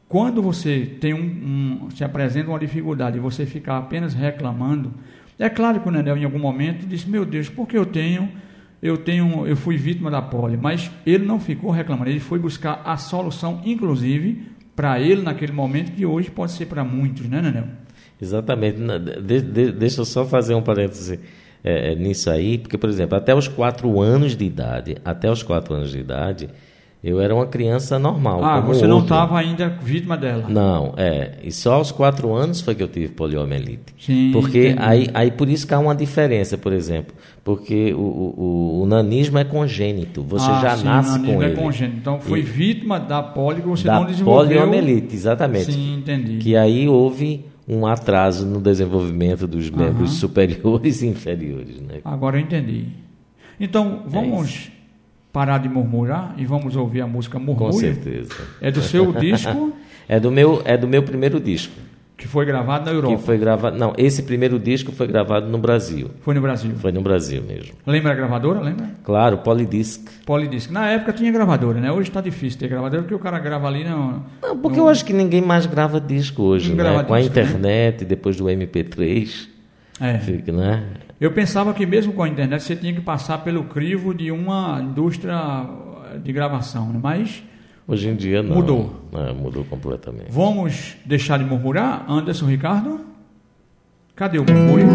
quando 0.08 0.40
você 0.42 0.80
tem 1.00 1.12
um, 1.14 1.18
um- 1.86 1.90
se 1.90 2.02
apresenta 2.04 2.48
uma 2.48 2.58
dificuldade 2.58 3.16
e 3.18 3.20
você 3.20 3.44
ficar 3.46 3.78
apenas 3.78 4.14
reclamando, 4.14 4.92
é 5.38 5.48
claro 5.48 5.80
que 5.80 5.88
o 5.88 5.90
Nenel 5.92 6.16
em 6.16 6.24
algum 6.24 6.38
momento 6.38 6.86
disse: 6.86 7.08
"Meu 7.08 7.24
Deus, 7.24 7.48
porque 7.48 7.76
eu 7.76 7.84
tenho 7.86 8.30
eu 8.82 8.98
tenho 8.98 9.46
eu 9.46 9.56
fui 9.56 9.76
vítima 9.76 10.10
da 10.10 10.20
polio", 10.20 10.58
mas 10.60 10.90
ele 11.06 11.24
não 11.24 11.38
ficou 11.38 11.70
reclamando, 11.70 12.10
ele 12.10 12.20
foi 12.20 12.38
buscar 12.38 12.82
a 12.84 12.96
solução 12.96 13.60
inclusive 13.64 14.50
para 14.74 15.00
ele 15.00 15.22
naquele 15.22 15.52
momento 15.52 15.92
que 15.92 16.04
hoje 16.04 16.30
pode 16.30 16.52
ser 16.52 16.66
para 16.66 16.82
muitos, 16.82 17.28
né, 17.28 17.40
Nenel? 17.40 17.64
Exatamente. 18.20 18.78
De, 19.22 19.40
de, 19.40 19.72
deixa 19.72 20.00
eu 20.00 20.04
só 20.04 20.24
fazer 20.24 20.54
um 20.54 20.62
parêntese 20.62 21.20
é, 21.64 21.94
nisso 21.94 22.30
aí, 22.30 22.58
porque, 22.58 22.78
por 22.78 22.88
exemplo, 22.88 23.16
até 23.16 23.34
os 23.34 23.48
quatro 23.48 24.00
anos 24.00 24.36
de 24.36 24.44
idade, 24.44 24.96
até 25.04 25.30
os 25.30 25.42
quatro 25.42 25.74
anos 25.74 25.90
de 25.90 25.98
idade, 25.98 26.48
eu 27.02 27.20
era 27.20 27.34
uma 27.34 27.46
criança 27.46 27.98
normal. 27.98 28.44
Ah, 28.44 28.60
você 28.60 28.86
não 28.86 29.00
estava 29.00 29.36
ainda 29.36 29.68
vítima 29.68 30.16
dela? 30.16 30.46
Não, 30.48 30.94
é. 30.96 31.32
E 31.42 31.50
só 31.50 31.74
aos 31.74 31.90
quatro 31.90 32.32
anos 32.32 32.60
foi 32.60 32.76
que 32.76 32.82
eu 32.82 32.86
tive 32.86 33.08
poliomielite. 33.08 33.92
Sim. 33.98 34.30
Porque 34.32 34.76
aí, 34.78 35.08
aí 35.12 35.32
por 35.32 35.48
isso 35.48 35.66
que 35.66 35.74
há 35.74 35.80
uma 35.80 35.96
diferença, 35.96 36.56
por 36.56 36.72
exemplo. 36.72 37.12
Porque 37.42 37.92
o, 37.92 37.98
o, 37.98 38.82
o 38.82 38.86
nanismo 38.86 39.36
é 39.36 39.42
congênito. 39.42 40.22
Você 40.22 40.48
ah, 40.48 40.60
já 40.60 40.76
sim, 40.76 40.84
nasce 40.84 41.18
o 41.18 41.24
com 41.24 41.42
é 41.42 41.46
ele. 41.46 41.56
congênito. 41.56 41.96
Então 41.98 42.20
foi 42.20 42.38
e, 42.38 42.42
vítima 42.42 43.00
da 43.00 43.20
polio 43.20 43.62
que 43.62 43.68
você 43.68 43.88
da 43.88 43.94
não 43.96 44.06
desenvolveu. 44.06 44.60
poliomielite, 44.60 45.16
exatamente. 45.16 45.72
Sim, 45.72 45.96
entendi. 45.96 46.38
Que 46.38 46.54
aí 46.54 46.88
houve 46.88 47.44
um 47.66 47.84
atraso 47.84 48.46
no 48.46 48.60
desenvolvimento 48.60 49.48
dos 49.48 49.70
membros 49.70 50.12
superiores 50.20 51.02
e 51.02 51.08
inferiores. 51.08 51.80
Né? 51.80 51.98
Agora 52.04 52.36
eu 52.36 52.42
entendi. 52.42 52.86
Então, 53.58 54.02
vamos 54.06 54.70
é 54.78 54.81
parar 55.32 55.58
de 55.58 55.68
murmurar 55.68 56.34
e 56.36 56.44
vamos 56.44 56.76
ouvir 56.76 57.00
a 57.00 57.06
música 57.06 57.38
Murmúrio? 57.38 57.72
Com 57.72 57.78
certeza. 57.78 58.34
É 58.60 58.70
do 58.70 58.82
seu 58.82 59.12
disco? 59.18 59.72
É 60.08 60.20
do 60.20 60.30
meu, 60.30 60.60
é 60.64 60.76
do 60.76 60.86
meu 60.86 61.02
primeiro 61.02 61.40
disco. 61.40 61.72
Que 62.16 62.28
foi 62.28 62.44
gravado 62.44 62.84
na 62.84 62.92
Europa? 62.92 63.16
Que 63.16 63.22
foi 63.22 63.36
gravado, 63.36 63.76
não, 63.76 63.94
esse 63.98 64.22
primeiro 64.22 64.56
disco 64.56 64.92
foi 64.92 65.08
gravado 65.08 65.48
no 65.48 65.58
Brasil. 65.58 66.08
Foi 66.20 66.32
no 66.34 66.40
Brasil? 66.40 66.70
Foi 66.76 66.92
no 66.92 67.00
Brasil 67.00 67.42
mesmo. 67.42 67.72
Lembra 67.84 68.12
a 68.12 68.14
gravadora, 68.14 68.60
lembra? 68.60 68.90
Claro, 69.02 69.38
Polydisc. 69.38 70.08
Polydisc. 70.24 70.70
Na 70.70 70.88
época 70.88 71.12
tinha 71.14 71.32
gravadora, 71.32 71.80
né? 71.80 71.90
Hoje 71.90 72.10
está 72.10 72.20
difícil 72.20 72.60
ter 72.60 72.68
gravadora 72.68 73.02
porque 73.02 73.14
o 73.14 73.18
cara 73.18 73.40
grava 73.40 73.66
ali 73.66 73.82
não... 73.82 74.22
Não, 74.40 74.56
porque 74.56 74.76
não... 74.76 74.84
eu 74.84 74.90
acho 74.90 75.04
que 75.04 75.12
ninguém 75.12 75.40
mais 75.40 75.66
grava 75.66 76.00
disco 76.00 76.42
hoje, 76.42 76.72
né? 76.72 77.02
Com 77.02 77.14
a 77.14 77.18
né? 77.18 77.24
internet, 77.24 78.02
né? 78.02 78.08
depois 78.08 78.36
do 78.36 78.44
MP3. 78.44 79.48
É. 80.00 80.18
Fica, 80.18 80.52
né? 80.52 80.84
Eu 81.22 81.30
pensava 81.30 81.72
que 81.72 81.86
mesmo 81.86 82.12
com 82.14 82.24
a 82.24 82.28
internet 82.28 82.64
você 82.64 82.74
tinha 82.74 82.92
que 82.92 83.00
passar 83.00 83.38
pelo 83.44 83.62
crivo 83.62 84.12
de 84.12 84.32
uma 84.32 84.82
indústria 84.82 85.64
de 86.20 86.32
gravação, 86.32 86.92
né? 86.92 86.98
mas 87.00 87.44
hoje 87.86 88.08
em 88.08 88.16
dia 88.16 88.42
não. 88.42 88.56
Mudou. 88.56 89.08
É, 89.12 89.32
mudou 89.32 89.64
completamente. 89.64 90.32
Vamos 90.32 90.96
deixar 91.06 91.38
de 91.38 91.44
murmurar, 91.44 92.04
Anderson 92.10 92.46
Ricardo? 92.46 93.02
Cadê 94.16 94.40
o 94.40 94.44
murmúrio? 94.44 94.88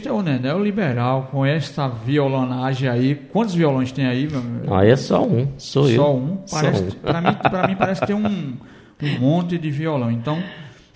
Este 0.00 0.08
é 0.08 0.12
o 0.12 0.22
Nenel 0.22 0.64
Liberal, 0.64 1.28
com 1.30 1.44
esta 1.44 1.86
violonagem 1.86 2.88
aí. 2.88 3.14
Quantos 3.30 3.54
violões 3.54 3.92
tem 3.92 4.06
aí? 4.06 4.26
Aí 4.70 4.88
é 4.88 4.96
só 4.96 5.22
um, 5.26 5.46
sou 5.58 5.88
eu. 5.90 5.96
Só 5.96 6.16
um. 6.16 6.38
Só 6.46 6.56
Parece, 6.62 6.82
um. 6.84 6.90
Para 6.92 7.20
mim, 7.20 7.34
pra 7.34 7.68
mim 7.68 7.76
parece 7.76 8.06
ter 8.06 8.14
um, 8.14 8.26
um 9.02 9.18
monte 9.20 9.58
de 9.58 9.70
violão. 9.70 10.10
Então, 10.10 10.42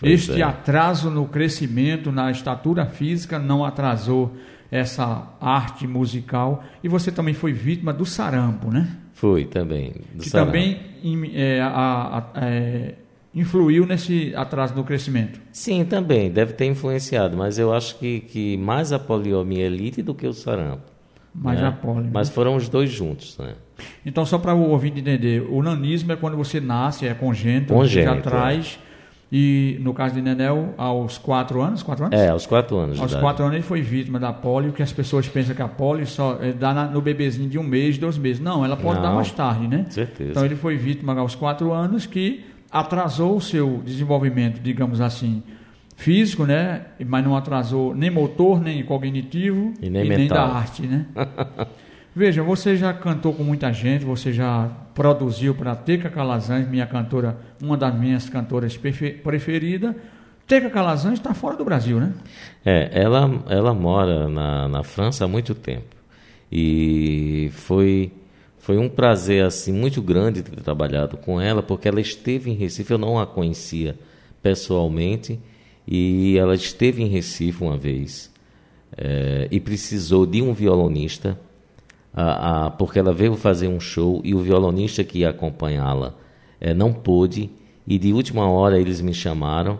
Pois 0.00 0.10
este 0.12 0.40
é. 0.40 0.44
atraso 0.44 1.10
no 1.10 1.26
crescimento, 1.26 2.10
na 2.10 2.30
estatura 2.30 2.86
física, 2.86 3.38
não 3.38 3.62
atrasou 3.62 4.32
essa 4.70 5.34
arte 5.38 5.86
musical. 5.86 6.64
E 6.82 6.88
você 6.88 7.12
também 7.12 7.34
foi 7.34 7.52
vítima 7.52 7.92
do 7.92 8.06
sarampo, 8.06 8.70
né? 8.70 8.88
Fui 9.12 9.44
também. 9.44 9.92
do 10.14 10.22
que 10.22 10.30
sarampo. 10.30 10.52
também 10.52 10.80
é, 11.34 11.60
a- 11.60 12.24
a- 12.34 12.40
é, 12.46 12.94
influiu 13.34 13.84
nesse 13.86 14.32
atraso 14.36 14.74
no 14.74 14.84
crescimento. 14.84 15.40
Sim, 15.52 15.84
também, 15.84 16.30
deve 16.30 16.52
ter 16.52 16.66
influenciado, 16.66 17.36
mas 17.36 17.58
eu 17.58 17.72
acho 17.72 17.98
que, 17.98 18.20
que 18.20 18.56
mais 18.56 18.92
a 18.92 18.98
poliomielite 18.98 20.02
do 20.02 20.14
que 20.14 20.26
o 20.26 20.32
sarampo. 20.32 20.92
Mais 21.34 21.60
né? 21.60 21.66
a 21.66 21.72
poli, 21.72 22.04
né? 22.04 22.10
Mas 22.12 22.28
foram 22.28 22.54
os 22.54 22.68
dois 22.68 22.90
juntos, 22.90 23.36
né? 23.38 23.54
Então, 24.06 24.24
só 24.24 24.38
para 24.38 24.54
o 24.54 24.70
ouvinte 24.70 25.00
entender, 25.00 25.44
o 25.50 25.60
nanismo 25.62 26.12
é 26.12 26.16
quando 26.16 26.36
você 26.36 26.60
nasce, 26.60 27.06
é 27.08 27.12
congênito, 27.12 27.74
Congênito, 27.74 28.14
já 28.14 28.20
traz. 28.20 28.78
E 29.32 29.78
no 29.80 29.92
caso 29.92 30.14
de 30.14 30.22
Nenel, 30.22 30.74
aos 30.76 31.18
quatro 31.18 31.60
anos, 31.60 31.82
quatro 31.82 32.04
anos? 32.04 32.16
É, 32.16 32.28
aos 32.28 32.46
quatro 32.46 32.76
anos 32.76 33.00
Aos 33.00 33.16
quatro 33.16 33.42
anos 33.44 33.56
ele 33.56 33.64
foi 33.64 33.82
vítima 33.82 34.20
da 34.20 34.32
polio, 34.32 34.72
que 34.72 34.80
as 34.80 34.92
pessoas 34.92 35.26
pensam 35.26 35.56
que 35.56 35.62
a 35.62 35.66
polio 35.66 36.06
só 36.06 36.38
eh, 36.40 36.52
dá 36.52 36.72
na- 36.72 36.86
no 36.86 37.00
bebezinho 37.00 37.48
de 37.48 37.58
um 37.58 37.64
mês, 37.64 37.98
dois 37.98 38.16
meses. 38.16 38.40
Não, 38.40 38.64
ela 38.64 38.76
pode 38.76 38.96
Não. 38.96 39.02
dar 39.02 39.12
mais 39.12 39.32
tarde, 39.32 39.66
né? 39.66 39.86
Certeza. 39.90 40.30
Então 40.30 40.44
ele 40.44 40.54
foi 40.54 40.76
vítima 40.76 41.18
aos 41.18 41.34
quatro 41.34 41.72
anos, 41.72 42.06
que 42.06 42.44
atrasou 42.74 43.36
o 43.36 43.40
seu 43.40 43.80
desenvolvimento, 43.84 44.60
digamos 44.60 45.00
assim, 45.00 45.42
físico, 45.96 46.44
né? 46.44 46.82
Mas 47.06 47.24
não 47.24 47.36
atrasou 47.36 47.94
nem 47.94 48.10
motor, 48.10 48.60
nem 48.60 48.82
cognitivo 48.84 49.72
E 49.80 49.88
nem 49.88 50.08
da 50.08 50.16
mental. 50.18 50.50
arte, 50.50 50.82
né? 50.82 51.06
Veja, 52.16 52.42
você 52.44 52.76
já 52.76 52.92
cantou 52.92 53.32
com 53.32 53.42
muita 53.42 53.72
gente, 53.72 54.04
você 54.04 54.32
já 54.32 54.68
produziu 54.94 55.52
para 55.54 55.74
Teca 55.74 56.08
Calazans, 56.08 56.68
minha 56.68 56.86
cantora, 56.86 57.36
uma 57.60 57.76
das 57.76 57.92
minhas 57.98 58.28
cantoras 58.28 58.76
prefe- 58.76 59.12
preferida. 59.14 59.96
Teca 60.46 60.70
Calazans 60.70 61.14
está 61.14 61.34
fora 61.34 61.56
do 61.56 61.64
Brasil, 61.64 61.98
né? 61.98 62.12
É, 62.64 62.90
ela, 62.92 63.28
ela 63.48 63.74
mora 63.74 64.28
na, 64.28 64.68
na 64.68 64.82
França 64.84 65.24
há 65.24 65.28
muito 65.28 65.54
tempo. 65.56 65.86
E 66.52 67.50
foi, 67.52 68.12
foi 68.64 68.78
um 68.78 68.88
prazer 68.88 69.44
assim 69.44 69.74
muito 69.74 70.00
grande 70.00 70.42
ter 70.42 70.58
trabalhado 70.62 71.18
com 71.18 71.38
ela, 71.38 71.62
porque 71.62 71.86
ela 71.86 72.00
esteve 72.00 72.50
em 72.50 72.54
Recife, 72.54 72.92
eu 72.92 72.96
não 72.96 73.18
a 73.18 73.26
conhecia 73.26 73.94
pessoalmente, 74.42 75.38
e 75.86 76.38
ela 76.38 76.54
esteve 76.54 77.02
em 77.02 77.08
Recife 77.08 77.62
uma 77.62 77.76
vez 77.76 78.32
eh, 78.96 79.48
e 79.50 79.60
precisou 79.60 80.24
de 80.24 80.40
um 80.40 80.54
violonista, 80.54 81.38
a- 82.14 82.66
a- 82.66 82.70
porque 82.70 82.98
ela 82.98 83.12
veio 83.12 83.36
fazer 83.36 83.68
um 83.68 83.78
show 83.78 84.22
e 84.24 84.34
o 84.34 84.38
violonista 84.38 85.04
que 85.04 85.18
ia 85.18 85.28
acompanhá-la 85.28 86.14
eh, 86.58 86.72
não 86.72 86.90
pôde, 86.90 87.50
e 87.86 87.98
de 87.98 88.14
última 88.14 88.48
hora 88.48 88.80
eles 88.80 89.02
me 89.02 89.12
chamaram 89.12 89.78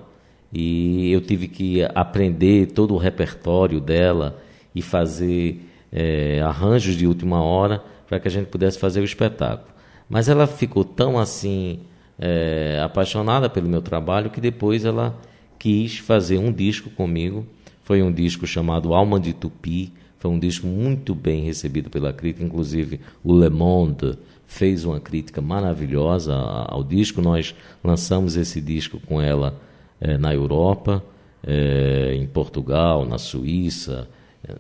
e 0.52 1.10
eu 1.10 1.22
tive 1.22 1.48
que 1.48 1.82
aprender 1.94 2.66
todo 2.72 2.92
o 2.92 2.98
repertório 2.98 3.80
dela 3.80 4.38
e 4.74 4.82
fazer 4.82 5.58
eh, 5.90 6.42
arranjos 6.44 6.96
de 6.96 7.06
última 7.06 7.42
hora 7.42 7.93
para 8.06 8.20
que 8.20 8.28
a 8.28 8.30
gente 8.30 8.46
pudesse 8.46 8.78
fazer 8.78 9.00
o 9.00 9.04
espetáculo. 9.04 9.68
Mas 10.08 10.28
ela 10.28 10.46
ficou 10.46 10.84
tão 10.84 11.18
assim 11.18 11.80
eh, 12.18 12.80
apaixonada 12.84 13.48
pelo 13.48 13.68
meu 13.68 13.82
trabalho 13.82 14.30
que 14.30 14.40
depois 14.40 14.84
ela 14.84 15.18
quis 15.58 15.98
fazer 15.98 16.38
um 16.38 16.52
disco 16.52 16.90
comigo. 16.90 17.46
Foi 17.82 18.02
um 18.02 18.12
disco 18.12 18.46
chamado 18.46 18.94
Alma 18.94 19.18
de 19.18 19.32
Tupi. 19.32 19.92
Foi 20.18 20.30
um 20.30 20.38
disco 20.38 20.66
muito 20.66 21.14
bem 21.14 21.44
recebido 21.44 21.90
pela 21.90 22.12
crítica, 22.12 22.44
inclusive 22.44 23.00
o 23.22 23.38
Le 23.38 23.50
Monde 23.50 24.16
fez 24.46 24.84
uma 24.84 25.00
crítica 25.00 25.40
maravilhosa 25.40 26.34
ao 26.34 26.82
disco. 26.82 27.20
Nós 27.20 27.54
lançamos 27.82 28.36
esse 28.36 28.60
disco 28.60 29.00
com 29.00 29.20
ela 29.20 29.60
eh, 30.00 30.16
na 30.16 30.32
Europa, 30.32 31.04
eh, 31.46 32.14
em 32.14 32.26
Portugal, 32.26 33.04
na 33.04 33.18
Suíça. 33.18 34.08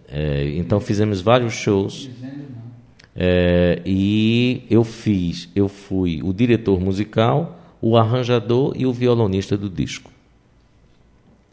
Eh, 0.08 0.54
então 0.56 0.80
fizemos 0.80 1.20
vários 1.20 1.54
shows. 1.54 2.10
É, 3.16 3.80
e 3.86 4.62
eu 4.68 4.82
fiz, 4.82 5.48
eu 5.54 5.68
fui 5.68 6.20
o 6.22 6.32
diretor 6.32 6.80
musical, 6.80 7.58
o 7.80 7.96
arranjador 7.96 8.72
e 8.76 8.86
o 8.86 8.92
violonista 8.92 9.56
do 9.56 9.68
disco. 9.70 10.10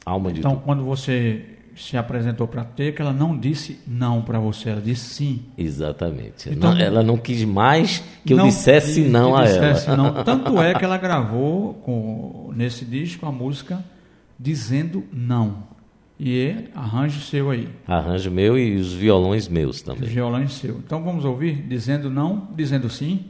Alma 0.06 0.32
de 0.32 0.40
Então, 0.40 0.56
quando 0.56 0.84
você 0.84 1.46
se 1.76 1.96
apresentou 1.96 2.48
para 2.48 2.62
a 2.62 2.66
Teca, 2.66 3.04
ela 3.04 3.14
não 3.14 3.38
disse 3.38 3.80
não 3.88 4.22
para 4.22 4.40
você, 4.40 4.70
ela 4.70 4.82
disse 4.82 5.14
sim. 5.14 5.42
Exatamente. 5.58 6.50
Então- 6.50 6.74
Não, 6.74 6.80
ela 6.82 7.04
não 7.04 7.18
quis 7.18 7.44
mais 7.44 8.04
que 8.26 8.34
eu 8.34 8.40
dissesse 8.42 9.02
não 9.02 9.34
que 9.36 9.42
a 9.42 9.44
dissesse 9.46 9.88
ela. 9.88 9.98
não. 9.98 10.14
Tanto 10.26 10.62
é 10.62 10.74
que 10.74 10.84
ela 10.84 10.98
gravou 10.98 11.76
com, 11.76 12.52
nesse 12.56 12.84
disco 12.84 13.26
a 13.26 13.32
música 13.32 13.84
dizendo 14.40 15.04
não. 15.14 15.70
E 16.24 16.56
arranjo 16.76 17.20
seu 17.20 17.50
aí, 17.50 17.68
Arranjo 17.88 18.30
meu 18.30 18.56
e 18.56 18.76
os 18.76 18.94
violões 18.94 19.48
meus 19.48 19.82
também. 19.82 20.08
violão 20.08 20.48
seu. 20.48 20.78
Então 20.78 21.04
vamos 21.04 21.26
ouvir 21.26 21.56
dizendo 21.68 22.12
não, 22.12 22.48
dizendo 22.56 22.88
sim. 22.92 23.26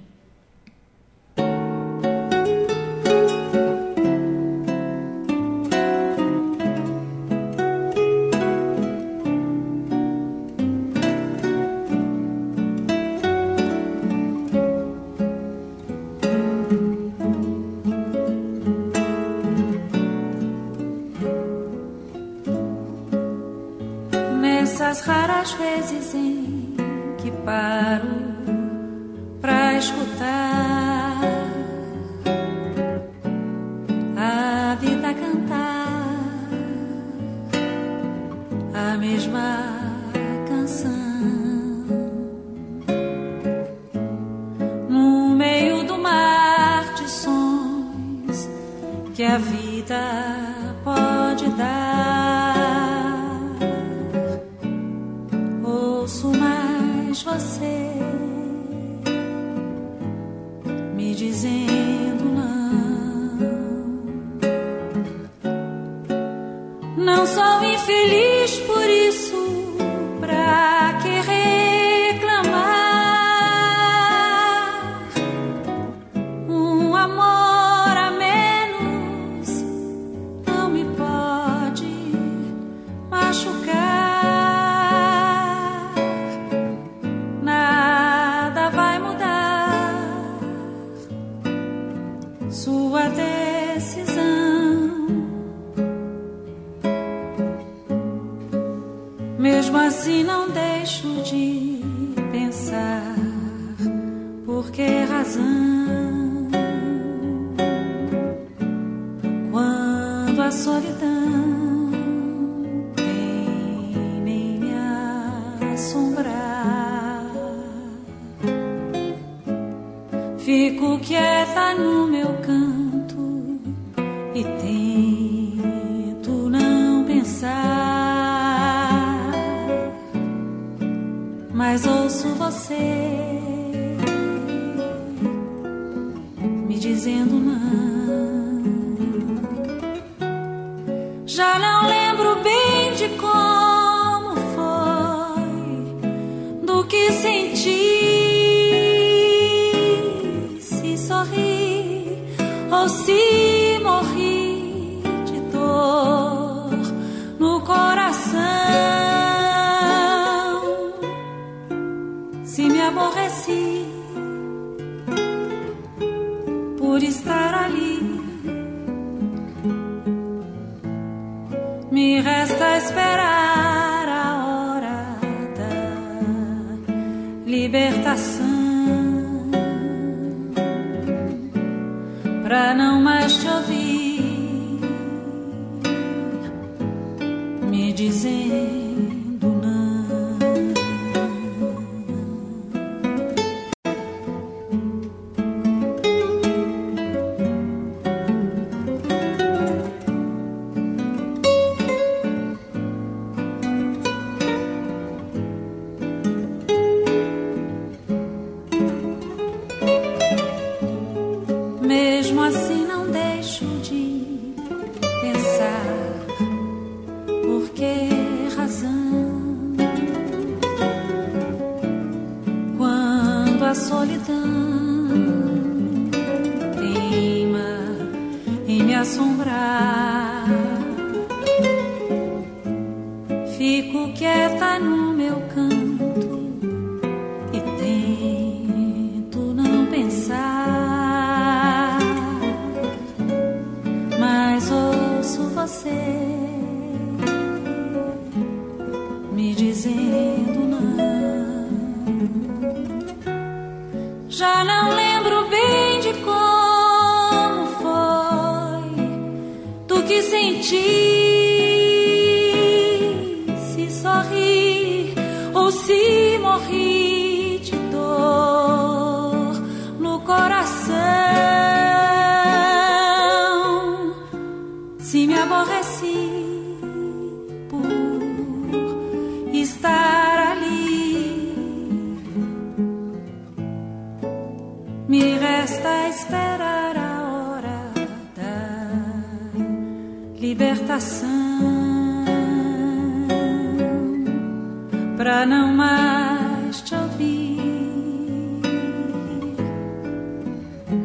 Sua 92.51 93.07
decisão. 93.09 94.10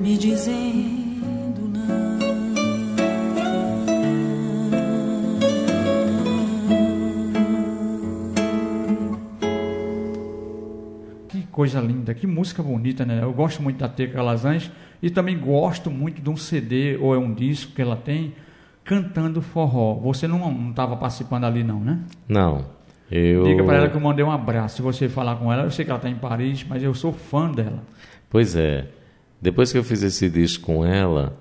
Me 0.06 0.16
dizendo 0.16 1.68
não. 1.68 2.18
Que 11.26 11.42
coisa 11.50 11.80
linda, 11.80 12.14
que 12.14 12.24
música 12.24 12.62
bonita, 12.62 13.04
né? 13.04 13.20
Eu 13.20 13.32
gosto 13.32 13.60
muito 13.60 13.78
da 13.78 13.88
Teca 13.88 14.12
Calazans 14.12 14.70
e 15.02 15.10
também 15.10 15.36
gosto 15.36 15.90
muito 15.90 16.22
de 16.22 16.30
um 16.30 16.36
CD 16.36 16.96
ou 16.98 17.12
é 17.12 17.18
um 17.18 17.34
disco 17.34 17.72
que 17.72 17.82
ela 17.82 17.96
tem 17.96 18.32
cantando 18.84 19.42
forró. 19.42 19.94
Você 19.94 20.28
não 20.28 20.70
estava 20.70 20.96
participando 20.96 21.46
ali 21.46 21.64
não, 21.64 21.80
né? 21.80 21.98
Não. 22.28 22.64
Eu... 23.10 23.42
Diga 23.42 23.64
para 23.64 23.76
ela 23.76 23.88
que 23.88 23.96
eu 23.96 24.00
mandei 24.00 24.24
um 24.24 24.30
abraço. 24.30 24.76
Se 24.76 24.82
você 24.82 25.08
falar 25.08 25.34
com 25.34 25.52
ela, 25.52 25.64
eu 25.64 25.70
sei 25.72 25.84
que 25.84 25.90
ela 25.90 25.98
está 25.98 26.08
em 26.08 26.14
Paris, 26.14 26.64
mas 26.68 26.80
eu 26.80 26.94
sou 26.94 27.12
fã 27.12 27.50
dela. 27.50 27.82
Pois 28.30 28.54
é. 28.54 28.86
Depois 29.40 29.70
que 29.70 29.78
eu 29.78 29.84
fiz 29.84 30.02
esse 30.02 30.28
disco 30.30 30.66
com 30.66 30.84
ela, 30.84 31.38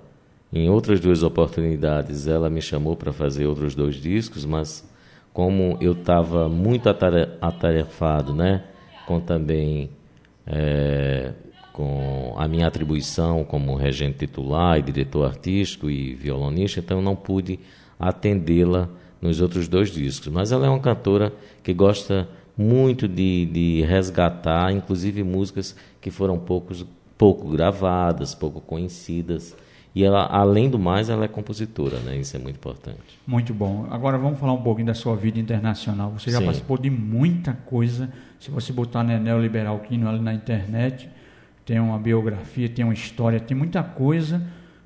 em 0.52 0.68
outras 0.68 1.00
duas 1.00 1.22
oportunidades, 1.22 2.26
ela 2.26 2.48
me 2.48 2.60
chamou 2.60 2.96
para 2.96 3.12
fazer 3.12 3.46
outros 3.46 3.74
dois 3.74 3.96
discos, 3.96 4.44
mas 4.44 4.88
como 5.32 5.76
eu 5.80 5.92
estava 5.92 6.48
muito 6.48 6.88
atare- 6.88 7.28
atarefado, 7.40 8.32
né, 8.34 8.64
com 9.06 9.20
também 9.20 9.90
eh, 10.46 11.32
com 11.72 12.34
a 12.38 12.48
minha 12.48 12.66
atribuição 12.66 13.44
como 13.44 13.74
regente 13.74 14.18
titular 14.18 14.78
e 14.78 14.82
diretor 14.82 15.26
artístico 15.26 15.90
e 15.90 16.14
violonista, 16.14 16.80
então 16.80 16.98
eu 16.98 17.02
não 17.02 17.14
pude 17.14 17.58
atendê-la 17.98 18.88
nos 19.20 19.42
outros 19.42 19.68
dois 19.68 19.90
discos. 19.90 20.28
Mas 20.28 20.52
ela 20.52 20.66
é 20.66 20.70
uma 20.70 20.80
cantora 20.80 21.34
que 21.62 21.74
gosta 21.74 22.26
muito 22.56 23.06
de, 23.06 23.44
de 23.46 23.82
resgatar, 23.82 24.72
inclusive 24.72 25.22
músicas 25.22 25.76
que 26.00 26.10
foram 26.10 26.38
poucos, 26.38 26.86
pouco 27.18 27.48
gravadas, 27.48 28.34
pouco 28.34 28.60
conhecidas. 28.60 29.54
E 29.94 30.04
ela, 30.04 30.26
além 30.26 30.68
do 30.68 30.78
mais, 30.78 31.08
ela 31.08 31.24
é 31.24 31.28
compositora, 31.28 31.98
né? 32.00 32.18
Isso 32.18 32.36
é 32.36 32.38
muito 32.38 32.56
importante. 32.56 33.18
Muito 33.26 33.54
bom. 33.54 33.86
Agora 33.90 34.18
vamos 34.18 34.38
falar 34.38 34.52
um 34.52 34.62
pouquinho 34.62 34.88
da 34.88 34.94
sua 34.94 35.16
vida 35.16 35.38
internacional. 35.38 36.10
Você 36.10 36.30
já 36.30 36.38
Sim. 36.38 36.44
participou 36.44 36.76
de 36.76 36.90
muita 36.90 37.54
coisa. 37.54 38.12
Se 38.38 38.50
você 38.50 38.74
botar 38.74 39.02
né, 39.02 39.18
Neoliberal 39.18 39.78
Quino 39.80 40.06
ali 40.06 40.20
na 40.20 40.34
internet, 40.34 41.08
tem 41.64 41.80
uma 41.80 41.98
biografia, 41.98 42.68
tem 42.68 42.84
uma 42.84 42.92
história, 42.92 43.40
tem 43.40 43.56
muita 43.56 43.82
coisa. 43.82 44.42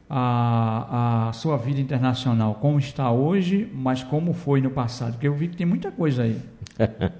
A, 0.08 1.28
a 1.28 1.32
sua 1.32 1.56
vida 1.56 1.80
internacional, 1.80 2.54
como 2.60 2.78
está 2.78 3.10
hoje, 3.10 3.68
mas 3.72 4.04
como 4.04 4.32
foi 4.32 4.60
no 4.60 4.70
passado? 4.70 5.12
Porque 5.12 5.26
eu 5.26 5.34
vi 5.34 5.48
que 5.48 5.56
tem 5.56 5.66
muita 5.66 5.90
coisa 5.90 6.22
aí. 6.22 6.36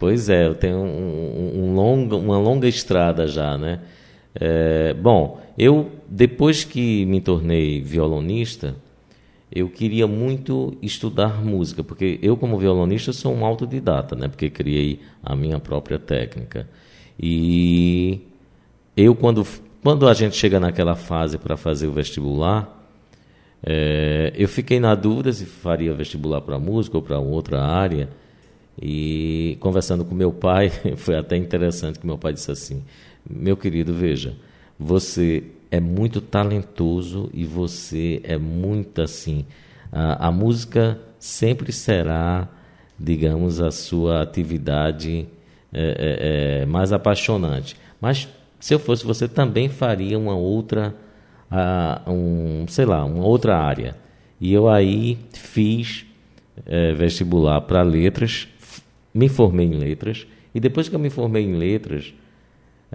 pois 0.00 0.30
é, 0.30 0.46
eu 0.46 0.54
tenho 0.54 0.78
um, 0.78 0.82
um, 0.82 1.60
um 1.62 1.74
longa, 1.74 2.16
uma 2.16 2.38
longa 2.38 2.66
estrada 2.66 3.26
já, 3.26 3.58
né? 3.58 3.80
É, 4.34 4.94
bom, 4.94 5.40
eu 5.56 5.90
depois 6.08 6.64
que 6.64 7.06
me 7.06 7.20
tornei 7.20 7.80
violonista, 7.80 8.74
eu 9.50 9.68
queria 9.68 10.06
muito 10.06 10.76
estudar 10.82 11.44
música, 11.44 11.84
porque 11.84 12.18
eu 12.20 12.36
como 12.36 12.58
violonista 12.58 13.12
sou 13.12 13.32
um 13.32 13.44
autodidata, 13.44 14.16
né? 14.16 14.26
Porque 14.26 14.50
criei 14.50 15.00
a 15.22 15.36
minha 15.36 15.60
própria 15.60 15.98
técnica. 15.98 16.68
E 17.20 18.20
eu 18.96 19.14
quando 19.14 19.46
quando 19.82 20.08
a 20.08 20.14
gente 20.14 20.34
chega 20.34 20.58
naquela 20.58 20.96
fase 20.96 21.36
para 21.36 21.56
fazer 21.56 21.86
o 21.86 21.92
vestibular, 21.92 22.82
é, 23.62 24.32
eu 24.34 24.48
fiquei 24.48 24.80
na 24.80 24.94
dúvida 24.94 25.32
se 25.32 25.44
faria 25.44 25.92
vestibular 25.94 26.40
para 26.40 26.58
música 26.58 26.96
ou 26.96 27.02
para 27.02 27.18
outra 27.18 27.62
área. 27.62 28.08
E 28.80 29.56
conversando 29.60 30.04
com 30.04 30.14
meu 30.14 30.32
pai, 30.32 30.70
foi 30.96 31.16
até 31.16 31.36
interessante 31.36 31.98
que 31.98 32.06
meu 32.06 32.18
pai 32.18 32.32
disse 32.32 32.50
assim: 32.50 32.82
Meu 33.28 33.56
querido, 33.56 33.92
veja, 33.94 34.34
você 34.78 35.44
é 35.70 35.80
muito 35.80 36.20
talentoso 36.20 37.30
e 37.32 37.44
você 37.44 38.20
é 38.22 38.36
muito 38.36 39.00
assim. 39.00 39.46
A, 39.90 40.28
a 40.28 40.32
música 40.32 40.98
sempre 41.18 41.72
será, 41.72 42.48
digamos, 42.98 43.60
a 43.60 43.70
sua 43.70 44.22
atividade 44.22 45.26
é, 45.72 46.60
é, 46.60 46.62
é, 46.62 46.66
mais 46.66 46.92
apaixonante. 46.92 47.76
Mas 48.00 48.28
se 48.60 48.74
eu 48.74 48.78
fosse 48.78 49.04
você, 49.04 49.26
também 49.26 49.68
faria 49.68 50.18
uma 50.18 50.34
outra, 50.34 50.94
uh, 51.50 52.10
um, 52.10 52.66
sei 52.68 52.84
lá, 52.84 53.04
uma 53.04 53.24
outra 53.24 53.56
área. 53.58 53.96
E 54.40 54.52
eu 54.52 54.68
aí 54.68 55.18
fiz 55.32 56.06
é, 56.66 56.92
vestibular 56.94 57.60
para 57.62 57.82
letras, 57.82 58.48
me 59.12 59.28
formei 59.28 59.66
em 59.66 59.74
letras, 59.74 60.26
e 60.54 60.60
depois 60.60 60.88
que 60.88 60.94
eu 60.94 60.98
me 60.98 61.10
formei 61.10 61.44
em 61.44 61.56
letras, 61.56 62.14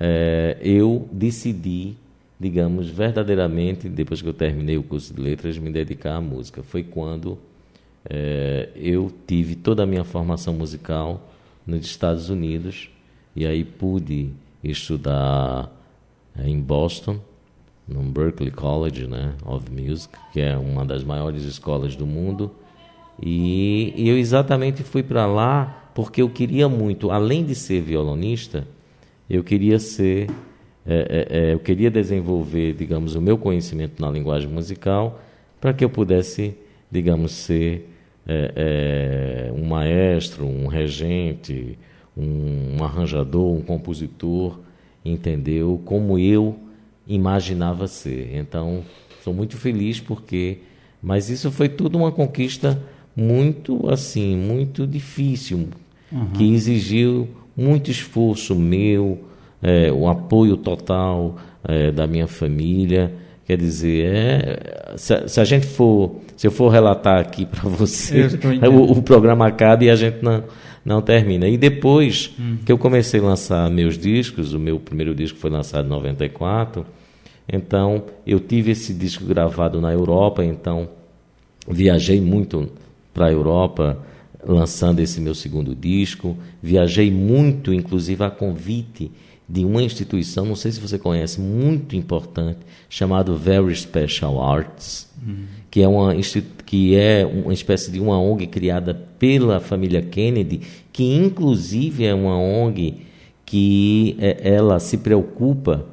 é, 0.02 0.58
eu 0.62 1.10
decidi, 1.12 1.98
digamos, 2.40 2.90
verdadeiramente, 2.90 3.90
depois 3.90 4.22
que 4.22 4.30
eu 4.30 4.34
terminei 4.34 4.78
o 4.78 4.84
curso 4.84 5.14
de 5.14 5.22
letras, 5.22 5.58
me 5.58 5.70
dedicar 5.70 6.16
à 6.16 6.22
música. 6.22 6.64
Foi 6.64 6.84
quando 6.84 7.38
é, 8.10 8.70
eu 8.78 9.12
tive 9.28 9.56
toda 9.56 9.84
a 9.84 9.86
minha 9.86 10.06
formação 10.06 10.54
musical 10.54 11.30
nos 11.68 11.86
Estados 11.86 12.30
Unidos 12.30 12.90
e 13.36 13.46
aí 13.46 13.66
pude 13.66 14.30
estudar 14.64 15.70
em 16.46 16.58
Boston, 16.62 17.20
no 17.86 18.02
Berklee 18.04 18.52
College 18.52 19.06
né, 19.06 19.34
of 19.46 19.70
Music, 19.70 20.14
que 20.32 20.40
é 20.40 20.58
uma 20.58 20.86
das 20.86 21.04
maiores 21.04 21.44
escolas 21.44 21.98
do 21.98 22.08
mundo. 22.08 22.52
E, 23.22 23.94
e 23.98 24.08
eu 24.08 24.18
exatamente 24.18 24.82
fui 24.82 25.04
para 25.04 25.26
lá 25.26 25.92
porque 25.94 26.22
eu 26.22 26.30
queria 26.30 26.70
muito, 26.70 27.12
além 27.12 27.44
de 27.44 27.54
ser 27.54 27.82
violonista, 27.82 28.66
eu 29.30 29.44
queria 29.44 29.78
ser, 29.78 30.30
é, 30.86 31.28
é, 31.30 31.38
é, 31.38 31.54
eu 31.54 31.60
queria 31.60 31.92
desenvolver, 31.92 32.74
digamos, 32.74 33.16
o 33.16 33.22
meu 33.22 33.38
conhecimento 33.38 34.02
na 34.02 34.10
linguagem 34.10 34.50
musical 34.50 35.22
para 35.62 35.74
que 35.74 35.84
eu 35.84 35.90
pudesse, 35.90 36.56
digamos, 36.90 37.32
ser 37.34 37.88
é, 38.26 39.50
é, 39.50 39.54
um 39.54 39.66
maestro, 39.66 40.46
um 40.46 40.68
regente, 40.68 41.78
um, 42.18 42.78
um 42.78 42.84
arranjador, 42.84 43.54
um 43.54 43.62
compositor, 43.62 44.60
entendeu? 45.06 45.80
Como 45.86 46.18
eu 46.18 46.58
imaginava 47.08 47.88
ser. 47.88 48.36
Então, 48.36 48.84
sou 49.24 49.34
muito 49.34 49.58
feliz 49.58 50.00
porque, 50.00 50.60
mas 51.02 51.30
isso 51.30 51.52
foi 51.52 51.70
tudo 51.70 51.98
uma 51.98 52.12
conquista 52.12 52.82
muito 53.16 53.90
assim, 53.90 54.36
muito 54.36 54.88
difícil, 54.88 55.68
uhum. 56.12 56.30
que 56.32 56.54
exigiu 56.54 57.28
muito 57.60 57.92
esforço 57.92 58.56
meu, 58.56 59.20
é, 59.62 59.92
o 59.92 60.08
apoio 60.08 60.56
total 60.56 61.36
é, 61.64 61.92
da 61.92 62.08
minha 62.08 62.28
família. 62.28 63.14
Quer 63.46 63.58
dizer, 63.58 64.06
é, 64.06 64.94
se, 64.96 65.28
se, 65.28 65.42
a 65.42 65.44
gente 65.44 65.66
for, 65.66 66.16
se 66.38 66.48
eu 66.48 66.52
for 66.52 66.70
relatar 66.70 67.20
aqui 67.20 67.46
para 67.48 67.68
você, 67.70 68.28
o, 68.72 68.92
o, 68.92 69.02
programa 69.02 69.48
acaba 69.48 69.84
e 69.84 69.90
a 69.90 69.96
gente 69.96 70.24
não, 70.24 70.44
não 70.86 71.02
termina. 71.02 71.48
E 71.48 71.58
depois 71.58 72.34
hum. 72.40 72.58
que 72.66 72.72
eu 72.72 72.78
comecei 72.78 73.20
a 73.20 73.24
lançar 73.24 73.70
meus 73.70 73.98
discos, 73.98 74.54
o 74.54 74.60
meu 74.60 74.80
primeiro 74.80 75.14
disco 75.14 75.38
foi 75.38 75.50
lançado 75.50 75.86
em 75.86 75.90
94, 75.90 76.86
então 77.52 78.04
eu 78.26 78.40
tive 78.40 78.72
esse 78.72 78.94
disco 78.94 79.26
gravado 79.26 79.82
na 79.82 79.92
Europa, 79.92 80.46
então 80.46 80.88
viajei 81.68 82.22
muito 82.22 82.70
para 83.14 83.26
a 83.26 83.32
Europa 83.32 83.98
lançando 84.44 85.00
esse 85.00 85.20
meu 85.20 85.36
segundo 85.36 85.76
disco. 85.76 86.38
Viajei 86.62 87.12
muito, 87.12 87.74
inclusive 87.74 88.24
a 88.24 88.30
convite 88.30 89.12
de 89.48 89.66
uma 89.66 89.82
instituição, 89.82 90.46
não 90.46 90.56
sei 90.56 90.72
se 90.72 90.80
você 90.80 91.00
conhece, 91.00 91.42
muito 91.42 91.96
importante, 91.96 92.60
chamado 92.88 93.36
Very 93.36 93.76
Special 93.76 94.40
Arts, 94.44 95.10
uhum. 95.26 95.46
que, 95.72 95.82
é 95.82 95.88
uma, 95.88 96.14
que 96.68 96.96
é 96.96 97.26
uma 97.26 97.52
espécie 97.52 97.92
de 97.92 98.00
uma 98.00 98.22
ONG 98.22 98.46
criada 98.46 98.94
pela 98.94 99.60
família 99.60 100.04
Kennedy, 100.04 100.62
que 100.94 101.16
inclusive 101.16 102.06
é 102.06 102.14
uma 102.14 102.38
ONG 102.38 103.08
que 103.44 104.16
é, 104.20 104.54
ela 104.54 104.80
se 104.80 104.98
preocupa 104.98 105.88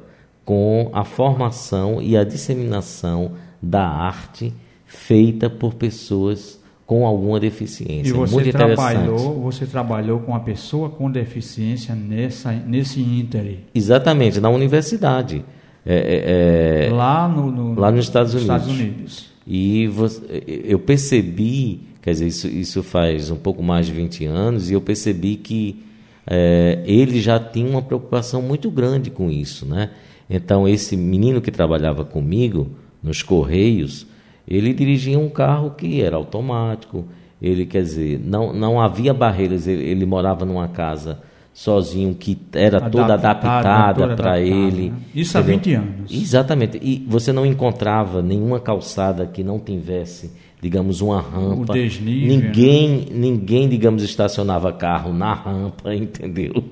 com 0.45 0.91
a 0.93 1.03
formação 1.03 1.99
e 1.99 2.15
a 2.15 2.23
disseminação 2.23 3.31
da 3.59 3.87
arte 3.87 4.53
feita 4.85 5.49
por 5.49 5.73
pessoas 5.73 6.56
com 6.87 7.05
alguma 7.05 7.37
deficiência. 7.37 8.09
E 8.09 8.13
você 8.13 8.33
Muito 8.33 8.51
trabalhou, 8.51 9.41
você 9.41 9.65
trabalhou 9.65 10.21
com 10.21 10.33
a 10.33 10.39
pessoa 10.39 10.89
com 10.89 11.11
deficiência 11.11 11.93
nessa, 11.93 12.53
nesse 12.53 13.01
ínter? 13.01 13.59
Exatamente, 13.75 14.39
na 14.39 14.49
universidade. 14.49 15.43
É, 15.85 16.85
é, 16.85 16.87
é 16.87 16.89
lá, 16.89 17.27
no, 17.27 17.51
no, 17.51 17.79
lá 17.79 17.91
nos 17.91 18.05
Estados 18.05 18.33
Unidos. 18.33 18.55
Estados 18.55 18.79
Unidos. 18.79 19.29
E 19.45 19.87
você, 19.87 20.43
eu 20.47 20.79
percebi, 20.79 21.81
quer 22.01 22.11
dizer, 22.11 22.27
isso, 22.27 22.47
isso 22.47 22.81
faz 22.81 23.29
um 23.29 23.37
pouco 23.37 23.61
mais 23.61 23.85
de 23.85 23.91
20 23.91 24.25
anos, 24.25 24.69
e 24.69 24.73
eu 24.73 24.81
percebi 24.81 25.35
que 25.35 25.83
é, 26.25 26.81
ele 26.85 27.19
já 27.19 27.37
tinha 27.37 27.69
uma 27.69 27.81
preocupação 27.81 28.41
muito 28.41 28.71
grande 28.71 29.09
com 29.09 29.29
isso. 29.29 29.65
Né? 29.65 29.89
Então, 30.29 30.65
esse 30.65 30.95
menino 30.95 31.41
que 31.41 31.51
trabalhava 31.51 32.05
comigo 32.05 32.69
nos 33.03 33.21
Correios, 33.21 34.07
ele 34.47 34.73
dirigia 34.73 35.19
um 35.19 35.29
carro 35.29 35.71
que 35.71 36.01
era 36.01 36.15
automático, 36.15 37.05
ele 37.41 37.65
quer 37.65 37.83
dizer, 37.83 38.19
não, 38.23 38.53
não 38.53 38.81
havia 38.81 39.13
barreiras, 39.13 39.67
ele, 39.67 39.83
ele 39.83 40.05
morava 40.05 40.45
numa 40.45 40.67
casa 40.67 41.19
sozinho 41.57 42.13
que 42.13 42.37
era 42.53 42.79
toda 42.79 43.15
adaptada 43.15 44.15
para 44.15 44.39
ele. 44.39 44.91
Né? 44.91 44.97
Isso 45.15 45.37
há 45.39 45.41
20 45.41 45.73
anos. 45.73 46.11
Exatamente. 46.11 46.79
E 46.79 47.03
você 47.07 47.33
não 47.33 47.43
encontrava 47.43 48.21
nenhuma 48.21 48.59
calçada 48.59 49.25
que 49.25 49.43
não 49.43 49.59
tivesse, 49.59 50.31
digamos, 50.61 51.01
uma 51.01 51.19
rampa. 51.19 51.71
O 51.71 51.75
desnível, 51.75 52.27
ninguém, 52.27 52.89
né? 52.89 53.05
ninguém, 53.11 53.67
digamos, 53.67 54.03
estacionava 54.03 54.71
carro 54.71 55.11
na 55.11 55.33
rampa, 55.33 55.93
entendeu? 55.97 56.63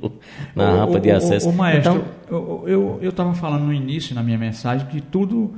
Na 0.55 0.71
o, 0.71 0.77
rampa 0.77 0.99
de 0.99 1.09
acesso. 1.09 1.49
O, 1.49 1.51
o 1.51 1.55
maestro, 1.55 2.05
então, 2.23 2.63
eu 2.67 3.09
estava 3.09 3.33
falando 3.33 3.63
no 3.63 3.73
início, 3.73 4.13
na 4.13 4.21
minha 4.21 4.37
mensagem, 4.37 4.85
que 4.85 5.01
tudo 5.01 5.55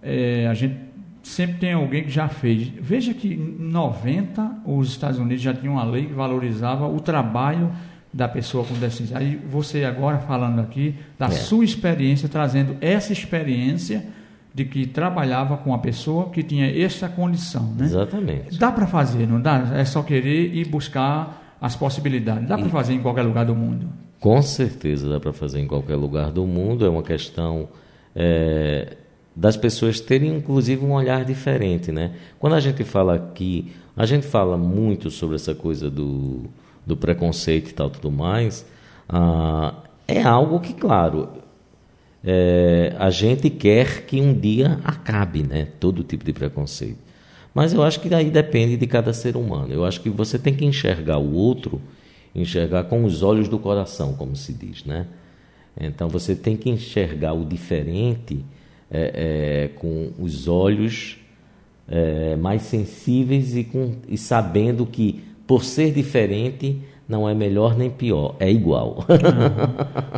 é, 0.00 0.46
a 0.46 0.54
gente 0.54 0.88
sempre 1.28 1.58
tem 1.58 1.72
alguém 1.74 2.04
que 2.04 2.10
já 2.10 2.28
fez. 2.28 2.68
Veja 2.80 3.12
que 3.12 3.34
em 3.34 3.56
90 3.58 4.62
os 4.64 4.88
Estados 4.88 5.18
Unidos 5.18 5.42
já 5.42 5.52
tinham 5.52 5.74
uma 5.74 5.84
lei 5.84 6.06
que 6.06 6.14
valorizava 6.14 6.86
o 6.86 7.00
trabalho 7.00 7.70
da 8.12 8.26
pessoa 8.26 8.64
com 8.64 8.74
deficiência. 8.74 9.18
Aí 9.18 9.36
você 9.36 9.84
agora 9.84 10.18
falando 10.18 10.60
aqui 10.60 10.94
da 11.18 11.26
é. 11.26 11.30
sua 11.30 11.64
experiência, 11.64 12.28
trazendo 12.28 12.76
essa 12.80 13.12
experiência 13.12 14.06
de 14.54 14.64
que 14.64 14.86
trabalhava 14.86 15.58
com 15.58 15.70
uma 15.70 15.78
pessoa 15.78 16.30
que 16.30 16.42
tinha 16.42 16.66
essa 16.66 17.08
condição, 17.08 17.74
né? 17.76 17.84
Exatamente. 17.84 18.58
Dá 18.58 18.72
para 18.72 18.86
fazer, 18.86 19.26
não 19.28 19.40
dá? 19.40 19.72
É 19.74 19.84
só 19.84 20.02
querer 20.02 20.54
ir 20.54 20.66
buscar 20.66 21.56
as 21.60 21.76
possibilidades. 21.76 22.48
Dá 22.48 22.56
para 22.56 22.68
fazer 22.68 22.94
em 22.94 23.00
qualquer 23.00 23.22
lugar 23.22 23.44
do 23.44 23.54
mundo. 23.54 23.88
Com 24.18 24.40
certeza 24.40 25.08
dá 25.08 25.20
para 25.20 25.32
fazer 25.32 25.60
em 25.60 25.66
qualquer 25.66 25.96
lugar 25.96 26.32
do 26.32 26.46
mundo. 26.46 26.84
É 26.86 26.88
uma 26.88 27.02
questão 27.02 27.68
é, 28.16 28.96
das 29.38 29.56
pessoas 29.56 30.00
terem 30.00 30.34
inclusive 30.34 30.84
um 30.84 30.92
olhar 30.92 31.24
diferente, 31.24 31.92
né? 31.92 32.10
Quando 32.40 32.54
a 32.54 32.60
gente 32.60 32.82
fala 32.82 33.14
aqui, 33.14 33.72
a 33.96 34.04
gente 34.04 34.26
fala 34.26 34.58
muito 34.58 35.12
sobre 35.12 35.36
essa 35.36 35.54
coisa 35.54 35.88
do, 35.88 36.42
do 36.84 36.96
preconceito 36.96 37.70
e 37.70 37.72
tal 37.72 37.88
tudo 37.88 38.10
mais, 38.10 38.66
ah, 39.08 39.74
é 40.08 40.20
algo 40.24 40.58
que, 40.58 40.74
claro, 40.74 41.28
é, 42.24 42.96
a 42.98 43.10
gente 43.10 43.48
quer 43.48 44.06
que 44.06 44.20
um 44.20 44.34
dia 44.34 44.80
acabe, 44.82 45.44
né? 45.44 45.68
Todo 45.78 46.02
tipo 46.02 46.24
de 46.24 46.32
preconceito. 46.32 46.98
Mas 47.54 47.72
eu 47.72 47.84
acho 47.84 48.00
que 48.00 48.08
daí 48.08 48.30
depende 48.30 48.76
de 48.76 48.88
cada 48.88 49.12
ser 49.12 49.36
humano. 49.36 49.72
Eu 49.72 49.84
acho 49.84 50.00
que 50.00 50.10
você 50.10 50.36
tem 50.36 50.52
que 50.52 50.64
enxergar 50.64 51.18
o 51.18 51.32
outro, 51.32 51.80
enxergar 52.34 52.84
com 52.84 53.04
os 53.04 53.22
olhos 53.22 53.48
do 53.48 53.60
coração, 53.60 54.14
como 54.14 54.34
se 54.34 54.52
diz, 54.52 54.84
né? 54.84 55.06
Então 55.80 56.08
você 56.08 56.34
tem 56.34 56.56
que 56.56 56.68
enxergar 56.68 57.34
o 57.34 57.44
diferente 57.44 58.44
é, 58.90 59.68
é, 59.70 59.78
com 59.78 60.10
os 60.18 60.48
olhos 60.48 61.18
é, 61.88 62.36
mais 62.36 62.62
sensíveis 62.62 63.56
e, 63.56 63.64
com, 63.64 63.92
e 64.08 64.18
sabendo 64.18 64.84
que, 64.86 65.22
por 65.46 65.64
ser 65.64 65.92
diferente, 65.92 66.78
não 67.08 67.28
é 67.28 67.34
melhor 67.34 67.76
nem 67.76 67.88
pior, 67.88 68.36
é 68.38 68.50
igual. 68.50 69.06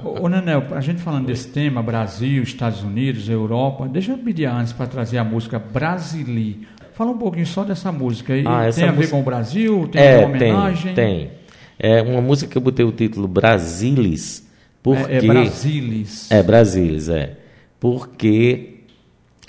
Uhum. 0.04 0.22
Ô, 0.24 0.28
Nenel, 0.28 0.64
a 0.72 0.80
gente 0.80 1.00
falando 1.00 1.26
desse 1.26 1.48
tema, 1.48 1.82
Brasil, 1.82 2.42
Estados 2.42 2.82
Unidos, 2.82 3.28
Europa, 3.28 3.88
deixa 3.88 4.12
eu 4.12 4.18
pedir 4.18 4.46
antes 4.46 4.72
para 4.72 4.86
trazer 4.86 5.18
a 5.18 5.24
música 5.24 5.58
Brasili. 5.58 6.66
Fala 6.92 7.12
um 7.12 7.18
pouquinho 7.18 7.46
só 7.46 7.64
dessa 7.64 7.92
música. 7.92 8.34
aí. 8.34 8.44
Ah, 8.46 8.68
tem 8.74 8.84
a 8.84 8.88
música... 8.88 8.92
ver 8.92 9.10
com 9.10 9.20
o 9.20 9.22
Brasil? 9.22 9.88
Tem 9.90 10.02
é, 10.02 10.18
uma 10.18 10.26
homenagem? 10.26 10.94
Tem, 10.94 11.18
tem. 11.18 11.30
É 11.78 12.02
uma 12.02 12.20
música 12.20 12.50
que 12.50 12.58
eu 12.58 12.62
botei 12.62 12.84
o 12.84 12.92
título 12.92 13.26
Brasilis. 13.26 14.46
Porque... 14.82 15.12
É, 15.12 15.16
é 15.16 15.20
Brasilis. 15.22 16.30
É, 16.30 16.42
Brasilis, 16.42 17.08
é 17.08 17.39
porque 17.80 18.74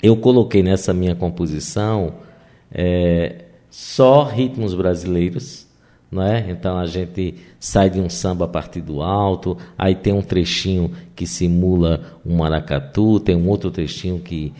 eu 0.02 0.16
coloquei 0.16 0.62
nessa 0.62 0.92
minha 0.92 1.14
composição 1.14 2.14
é, 2.72 3.44
só 3.70 4.24
ritmos 4.24 4.74
brasileiros, 4.74 5.66
não 6.10 6.22
é? 6.22 6.50
Então 6.50 6.78
a 6.78 6.86
gente 6.86 7.36
sai 7.60 7.88
de 7.88 8.00
um 8.00 8.08
samba 8.08 8.46
a 8.46 8.48
partir 8.48 8.80
do 8.80 9.02
alto, 9.02 9.56
aí 9.78 9.94
tem 9.94 10.12
um 10.12 10.22
trechinho 10.22 10.90
que 11.14 11.26
simula 11.26 12.18
um 12.24 12.36
maracatu, 12.38 13.20
tem 13.20 13.36
um 13.36 13.48
outro 13.48 13.70
trechinho 13.70 14.18
que 14.18 14.52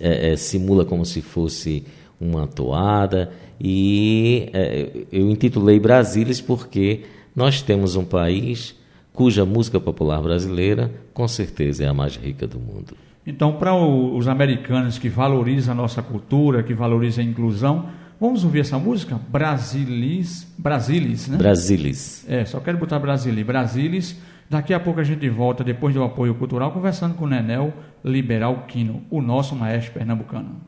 é, 0.00 0.32
é, 0.32 0.36
simula 0.36 0.84
como 0.84 1.04
se 1.04 1.20
fosse 1.20 1.84
uma 2.20 2.46
toada, 2.46 3.32
e 3.60 4.48
é, 4.52 4.90
eu 5.12 5.30
intitulei 5.30 5.78
Brasilis 5.78 6.40
porque 6.40 7.02
nós 7.34 7.62
temos 7.62 7.94
um 7.96 8.04
país 8.04 8.74
cuja 9.12 9.44
música 9.44 9.78
popular 9.78 10.20
brasileira, 10.22 10.90
com 11.12 11.26
certeza, 11.28 11.84
é 11.84 11.88
a 11.88 11.94
mais 11.94 12.16
rica 12.16 12.46
do 12.46 12.58
mundo. 12.58 12.96
Então, 13.26 13.52
para 13.52 13.74
os 13.74 14.26
americanos 14.26 14.98
que 14.98 15.08
valorizam 15.08 15.72
a 15.72 15.76
nossa 15.76 16.02
cultura, 16.02 16.62
que 16.62 16.74
valorizam 16.74 17.24
a 17.24 17.26
inclusão, 17.26 17.86
vamos 18.20 18.42
ouvir 18.42 18.60
essa 18.60 18.78
música? 18.78 19.20
Brasilis, 19.28 20.46
Brasilis, 20.58 21.28
né? 21.28 21.36
Brasilis. 21.36 22.24
É, 22.28 22.44
só 22.44 22.58
quero 22.58 22.78
botar 22.78 22.98
Brasilis. 22.98 23.46
Brasilis. 23.46 24.16
Daqui 24.50 24.74
a 24.74 24.80
pouco 24.80 25.00
a 25.00 25.04
gente 25.04 25.26
volta, 25.30 25.64
depois 25.64 25.94
do 25.94 26.02
apoio 26.02 26.34
cultural, 26.34 26.72
conversando 26.72 27.14
com 27.14 27.24
o 27.24 27.28
Nenel 27.28 27.72
Liberal 28.04 28.64
Quino, 28.68 29.02
o 29.08 29.22
nosso 29.22 29.56
maestro 29.56 29.94
pernambucano. 29.94 30.60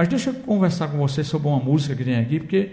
Mas 0.00 0.08
deixa 0.08 0.30
eu 0.30 0.34
conversar 0.34 0.88
com 0.88 0.96
você 0.96 1.22
sobre 1.22 1.46
uma 1.46 1.58
música 1.60 1.94
que 1.94 2.02
tem 2.02 2.16
aqui, 2.16 2.40
porque 2.40 2.70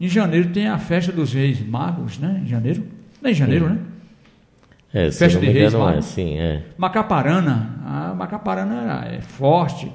em 0.00 0.08
janeiro 0.08 0.48
tem 0.48 0.66
a 0.66 0.76
festa 0.76 1.12
dos 1.12 1.32
Reis 1.32 1.64
Magos, 1.64 2.18
né? 2.18 2.40
Em 2.42 2.48
janeiro? 2.48 2.82
Não 3.22 3.28
é 3.28 3.32
em 3.32 3.36
janeiro, 3.36 3.68
sim. 3.68 3.74
né? 3.74 3.80
É, 4.92 5.10
festa 5.12 5.38
de 5.38 5.46
Reis 5.46 5.72
Magos. 5.72 5.98
É, 5.98 6.02
sim, 6.02 6.36
é. 6.36 6.64
Macaparana, 6.76 7.78
a 7.86 8.14
Macaparana 8.14 9.06
é 9.06 9.20
forte, 9.20 9.92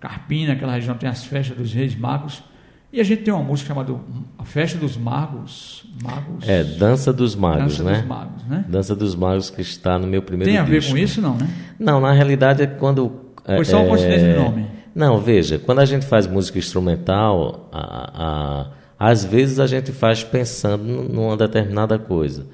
Carpina, 0.00 0.54
aquela 0.54 0.72
região 0.72 0.96
tem 0.96 1.10
as 1.10 1.26
festas 1.26 1.58
dos 1.58 1.74
Reis 1.74 1.94
Magos. 1.94 2.42
E 2.90 3.02
a 3.02 3.04
gente 3.04 3.22
tem 3.22 3.34
uma 3.34 3.42
música 3.42 3.68
chamada 3.68 3.94
A 4.38 4.44
Festa 4.46 4.78
dos 4.78 4.96
Magos. 4.96 5.84
Magos. 6.02 6.48
É, 6.48 6.64
Dança 6.64 7.12
dos 7.12 7.36
Magos, 7.36 7.76
Dança 7.76 7.84
né? 7.84 7.98
dos 7.98 8.06
Magos, 8.06 8.44
né? 8.44 8.64
Dança 8.66 8.96
dos 8.96 9.14
Magos 9.14 9.50
que 9.50 9.60
está 9.60 9.98
no 9.98 10.06
meu 10.06 10.22
primeiro 10.22 10.50
Tem 10.50 10.58
a 10.58 10.64
ver 10.64 10.78
disco. 10.78 10.92
com 10.92 10.98
isso, 10.98 11.20
não, 11.20 11.36
né? 11.36 11.46
Não, 11.78 12.00
na 12.00 12.12
realidade 12.12 12.62
é 12.62 12.66
quando. 12.66 13.12
Foi 13.44 13.64
só 13.66 13.76
uma 13.76 13.84
é, 13.84 13.88
coincidência 13.90 14.32
de 14.32 14.38
nome. 14.38 14.83
Não, 14.94 15.18
veja, 15.18 15.58
quando 15.58 15.80
a 15.80 15.84
gente 15.84 16.06
faz 16.06 16.26
música 16.26 16.58
instrumental, 16.58 17.68
a, 17.72 18.68
a, 19.00 19.10
às 19.10 19.24
vezes 19.24 19.58
a 19.58 19.66
gente 19.66 19.90
faz 19.90 20.22
pensando 20.22 20.84
numa 20.84 21.36
determinada 21.36 21.98
coisa. 21.98 22.46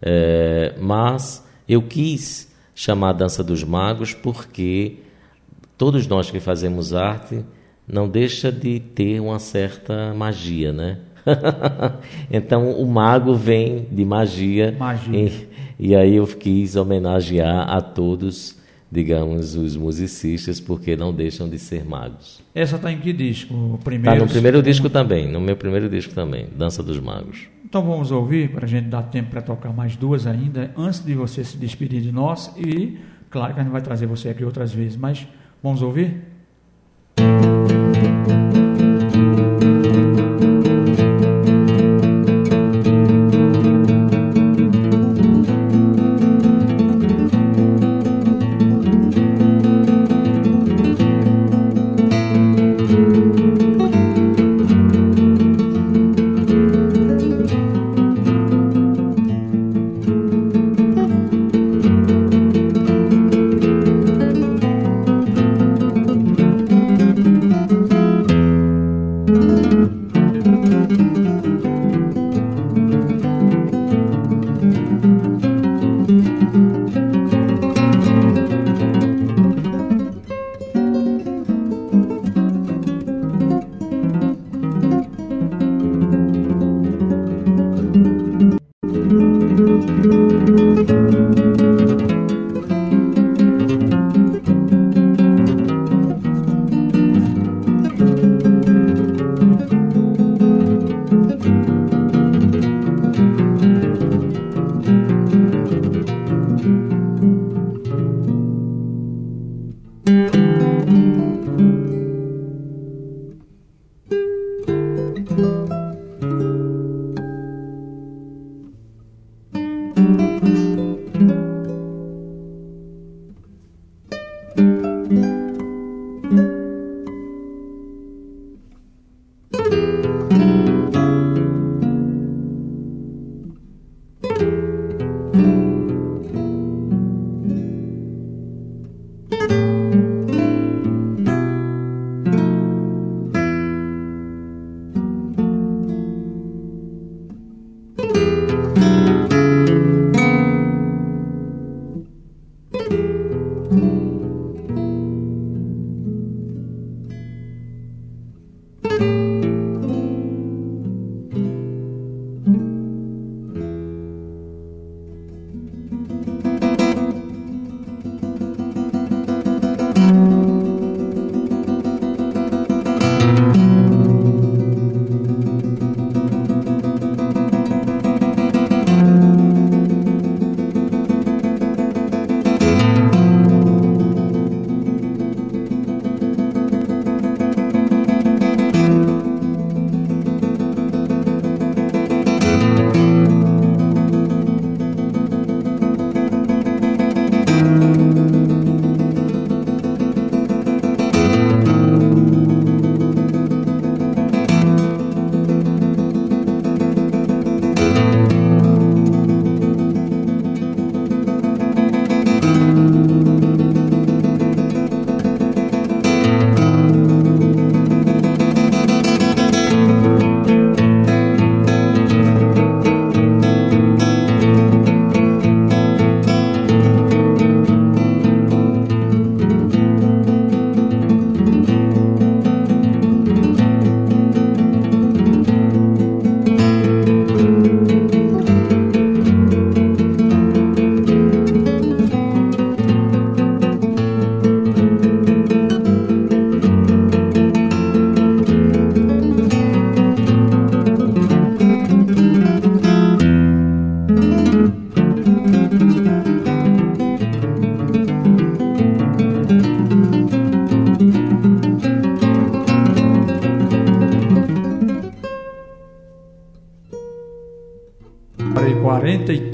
É, 0.00 0.74
mas 0.78 1.44
eu 1.68 1.82
quis 1.82 2.50
chamar 2.74 3.10
a 3.10 3.14
Dança 3.14 3.42
dos 3.42 3.64
Magos 3.64 4.14
porque 4.14 4.98
todos 5.76 6.06
nós 6.06 6.30
que 6.30 6.38
fazemos 6.38 6.94
arte 6.94 7.44
não 7.86 8.08
deixa 8.08 8.52
de 8.52 8.78
ter 8.78 9.20
uma 9.20 9.38
certa 9.38 10.14
magia, 10.14 10.72
né? 10.72 10.98
então 12.30 12.70
o 12.70 12.86
mago 12.86 13.34
vem 13.34 13.86
de 13.90 14.04
magia, 14.04 14.74
Magia. 14.78 15.18
E, 15.18 15.48
e 15.90 15.96
aí 15.96 16.16
eu 16.16 16.26
quis 16.26 16.76
homenagear 16.76 17.68
a 17.68 17.80
todos 17.80 18.59
digamos, 18.90 19.54
os 19.54 19.76
musicistas, 19.76 20.58
porque 20.58 20.96
não 20.96 21.12
deixam 21.12 21.48
de 21.48 21.58
ser 21.58 21.84
magos. 21.84 22.42
Essa 22.54 22.76
está 22.76 22.90
em 22.90 22.98
que 22.98 23.12
disco? 23.12 23.54
O 23.54 23.78
primeiro? 23.78 24.22
no 24.22 24.28
primeiro 24.28 24.58
segundo? 24.58 24.64
disco 24.64 24.90
também, 24.90 25.30
no 25.30 25.40
meu 25.40 25.56
primeiro 25.56 25.88
disco 25.88 26.12
também, 26.12 26.48
Dança 26.56 26.82
dos 26.82 26.98
Magos. 26.98 27.46
Então 27.64 27.84
vamos 27.84 28.10
ouvir, 28.10 28.50
para 28.50 28.66
a 28.66 28.68
gente 28.68 28.88
dar 28.88 29.02
tempo 29.04 29.30
para 29.30 29.40
tocar 29.40 29.72
mais 29.72 29.94
duas 29.94 30.26
ainda, 30.26 30.72
antes 30.76 31.04
de 31.04 31.14
você 31.14 31.44
se 31.44 31.56
despedir 31.56 32.00
de 32.00 32.10
nós. 32.10 32.52
E, 32.56 32.98
claro 33.30 33.54
que 33.54 33.60
a 33.60 33.62
gente 33.62 33.72
vai 33.72 33.80
trazer 33.80 34.06
você 34.06 34.30
aqui 34.30 34.44
outras 34.44 34.72
vezes, 34.72 34.96
mas 34.96 35.24
vamos 35.62 35.80
ouvir? 35.80 36.29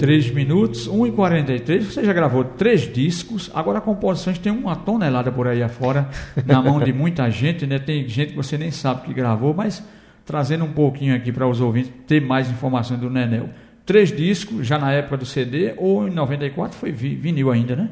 Três 0.06 0.30
minutos, 0.30 0.86
1 0.86 1.08
e 1.08 1.10
43 1.10 1.84
Você 1.84 2.04
já 2.04 2.12
gravou 2.12 2.44
três 2.44 2.82
discos. 2.82 3.50
Agora, 3.52 3.80
composições 3.80 4.38
tem 4.38 4.52
uma 4.52 4.76
tonelada 4.76 5.32
por 5.32 5.48
aí 5.48 5.64
afora, 5.64 6.08
na 6.46 6.62
mão 6.62 6.78
de 6.78 6.92
muita 6.92 7.28
gente, 7.28 7.66
né? 7.66 7.80
Tem 7.80 8.08
gente 8.08 8.30
que 8.30 8.36
você 8.36 8.56
nem 8.56 8.70
sabe 8.70 9.00
que 9.00 9.12
gravou, 9.12 9.52
mas 9.52 9.82
trazendo 10.24 10.64
um 10.64 10.72
pouquinho 10.72 11.12
aqui 11.16 11.32
para 11.32 11.48
os 11.48 11.60
ouvintes 11.60 11.90
ter 12.06 12.20
mais 12.20 12.48
informações 12.48 13.00
do 13.00 13.10
Nenel. 13.10 13.48
Três 13.84 14.12
discos, 14.12 14.64
já 14.64 14.78
na 14.78 14.92
época 14.92 15.16
do 15.16 15.26
CD, 15.26 15.74
ou 15.76 16.06
em 16.06 16.12
94 16.12 16.78
foi 16.78 16.92
vinil 16.92 17.50
ainda, 17.50 17.74
né? 17.74 17.90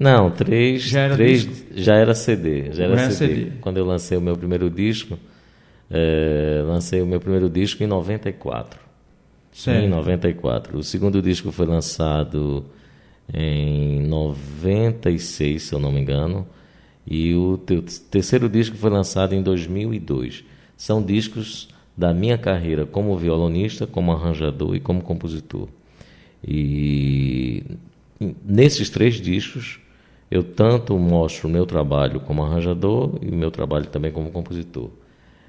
Não, 0.00 0.32
três, 0.32 0.82
já 0.82 1.02
era, 1.02 1.14
três, 1.14 1.64
já 1.76 1.94
era 1.94 2.12
CD. 2.12 2.72
Já 2.72 2.84
era, 2.84 2.92
era 2.94 3.10
CD. 3.12 3.34
CD. 3.34 3.52
Quando 3.60 3.76
eu 3.76 3.84
lancei 3.84 4.18
o 4.18 4.20
meu 4.20 4.36
primeiro 4.36 4.68
disco, 4.68 5.16
é, 5.88 6.60
lancei 6.66 7.00
o 7.00 7.06
meu 7.06 7.20
primeiro 7.20 7.48
disco 7.48 7.84
em 7.84 7.86
94. 7.86 8.80
Certo. 9.52 9.84
Em 9.84 9.88
94. 9.88 10.78
O 10.78 10.82
segundo 10.82 11.20
disco 11.20 11.52
foi 11.52 11.66
lançado 11.66 12.64
em 13.32 14.00
96, 14.00 15.62
se 15.62 15.74
eu 15.74 15.78
não 15.78 15.92
me 15.92 16.00
engano. 16.00 16.46
E 17.06 17.34
o 17.34 17.58
terceiro 18.10 18.48
disco 18.48 18.76
foi 18.76 18.90
lançado 18.90 19.34
em 19.34 19.42
2002. 19.42 20.44
São 20.76 21.02
discos 21.02 21.68
da 21.96 22.14
minha 22.14 22.38
carreira 22.38 22.86
como 22.86 23.16
violonista, 23.16 23.86
como 23.86 24.12
arranjador 24.12 24.74
e 24.74 24.80
como 24.80 25.02
compositor. 25.02 25.68
E 26.42 27.62
nesses 28.44 28.88
três 28.88 29.20
discos 29.20 29.78
eu 30.30 30.42
tanto 30.42 30.98
mostro 30.98 31.48
o 31.48 31.52
meu 31.52 31.66
trabalho 31.66 32.20
como 32.20 32.42
arranjador 32.42 33.18
e 33.20 33.28
o 33.28 33.34
meu 33.34 33.50
trabalho 33.50 33.86
também 33.86 34.10
como 34.10 34.30
compositor. 34.30 34.90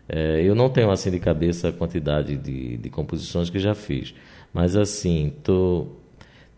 É, 0.08 0.42
eu 0.44 0.54
não 0.54 0.70
tenho 0.70 0.92
assim 0.92 1.10
de 1.10 1.20
cabeça 1.20 1.70
a 1.70 1.72
quantidade 1.72 2.36
de, 2.36 2.78
de 2.78 2.90
composições 2.90 3.50
que 3.50 3.60
já 3.60 3.74
fiz, 3.74 4.14
mas 4.54 4.76
assim, 4.76 5.34
tô, 5.44 5.88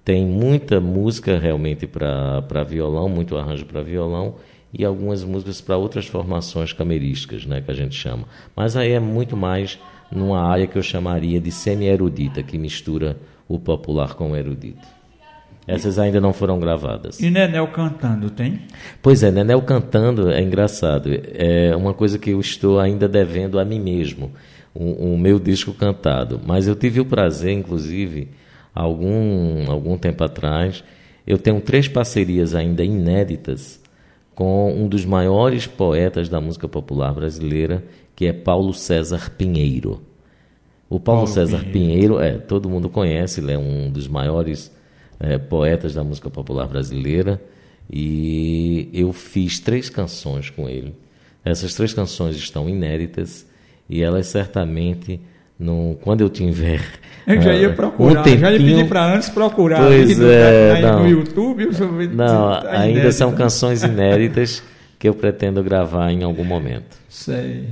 tem 0.03 0.25
muita 0.25 0.81
música 0.81 1.37
realmente 1.37 1.87
para 1.87 2.63
violão, 2.67 3.07
muito 3.07 3.37
arranjo 3.37 3.65
para 3.65 3.81
violão 3.81 4.35
e 4.73 4.83
algumas 4.83 5.23
músicas 5.23 5.61
para 5.61 5.77
outras 5.77 6.05
formações 6.05 6.73
camerísticas, 6.73 7.45
né, 7.45 7.61
que 7.61 7.71
a 7.71 7.73
gente 7.73 7.95
chama. 7.95 8.27
Mas 8.55 8.75
aí 8.75 8.91
é 8.91 8.99
muito 8.99 9.37
mais 9.37 9.79
numa 10.11 10.41
área 10.41 10.67
que 10.67 10.77
eu 10.77 10.83
chamaria 10.83 11.39
de 11.39 11.51
semi-erudita, 11.51 12.43
que 12.43 12.57
mistura 12.57 13.17
o 13.47 13.59
popular 13.59 14.15
com 14.15 14.31
o 14.31 14.35
erudito. 14.35 14.85
Essas 15.67 15.97
ainda 15.97 16.21
não 16.21 16.31
foram 16.31 16.59
gravadas. 16.59 17.19
E 17.19 17.29
Nenel 17.29 17.67
cantando, 17.69 18.29
tem? 18.29 18.61
Pois 19.01 19.23
é, 19.23 19.31
Nenel 19.31 19.61
cantando 19.63 20.31
é 20.31 20.41
engraçado. 20.41 21.09
É 21.33 21.75
uma 21.75 21.93
coisa 21.93 22.19
que 22.19 22.29
eu 22.29 22.39
estou 22.39 22.79
ainda 22.79 23.07
devendo 23.07 23.59
a 23.59 23.65
mim 23.65 23.79
mesmo, 23.79 24.31
o, 24.73 25.13
o 25.13 25.17
meu 25.17 25.39
disco 25.39 25.73
cantado. 25.73 26.39
Mas 26.45 26.67
eu 26.67 26.75
tive 26.75 26.99
o 26.99 27.05
prazer, 27.05 27.51
inclusive, 27.51 28.29
algum, 28.75 29.71
algum 29.71 29.97
tempo 29.97 30.23
atrás, 30.23 30.83
eu 31.25 31.37
tenho 31.39 31.59
três 31.59 31.87
parcerias 31.87 32.53
ainda 32.53 32.83
inéditas 32.83 33.81
com 34.35 34.71
um 34.71 34.87
dos 34.87 35.05
maiores 35.05 35.65
poetas 35.65 36.29
da 36.29 36.39
música 36.39 36.67
popular 36.67 37.13
brasileira, 37.13 37.83
que 38.15 38.27
é 38.27 38.33
Paulo 38.33 38.73
César 38.73 39.31
Pinheiro. 39.31 40.01
O 40.87 40.99
Paulo, 40.99 41.21
Paulo 41.21 41.27
César 41.27 41.59
Pinheiro. 41.59 42.17
Pinheiro, 42.17 42.19
é, 42.19 42.37
todo 42.37 42.69
mundo 42.69 42.89
conhece, 42.89 43.39
ele 43.39 43.53
é 43.53 43.57
um 43.57 43.89
dos 43.89 44.07
maiores 44.07 44.74
é, 45.19 45.37
poetas 45.37 45.93
da 45.93 46.03
música 46.03 46.29
popular 46.29 46.67
brasileira. 46.67 47.41
E 47.91 48.89
eu 48.93 49.13
fiz 49.13 49.59
três 49.59 49.89
canções 49.89 50.49
com 50.49 50.67
ele. 50.67 50.95
Essas 51.43 51.75
três 51.75 51.93
canções 51.93 52.35
estão 52.35 52.67
inéditas 52.67 53.45
e 53.87 54.01
elas 54.01 54.25
certamente 54.27 55.19
no, 55.59 55.97
quando 56.01 56.21
eu 56.21 56.29
tiver. 56.29 56.81
Eu 57.25 57.41
já 57.41 57.55
ia 57.55 57.73
procurar, 57.73 58.19
um 58.19 58.23
tempinho, 58.23 58.39
já 58.39 58.51
ia 58.51 58.57
pedir 58.59 58.87
para 58.87 59.15
antes 59.15 59.29
procurar 59.29 59.81
pois 59.81 60.15
no, 60.15 60.29
é, 60.29 60.79
não, 60.79 60.99
no 60.99 61.09
YouTube. 61.09 61.69
Não, 62.13 62.53
ainda 62.67 63.11
são 63.11 63.33
canções 63.33 63.81
inéditas 63.81 64.61
que 64.99 65.09
eu 65.09 65.13
pretendo 65.15 65.63
gravar 65.63 66.11
em 66.11 66.21
algum 66.21 66.43
momento. 66.43 66.95
Sei. 67.09 67.65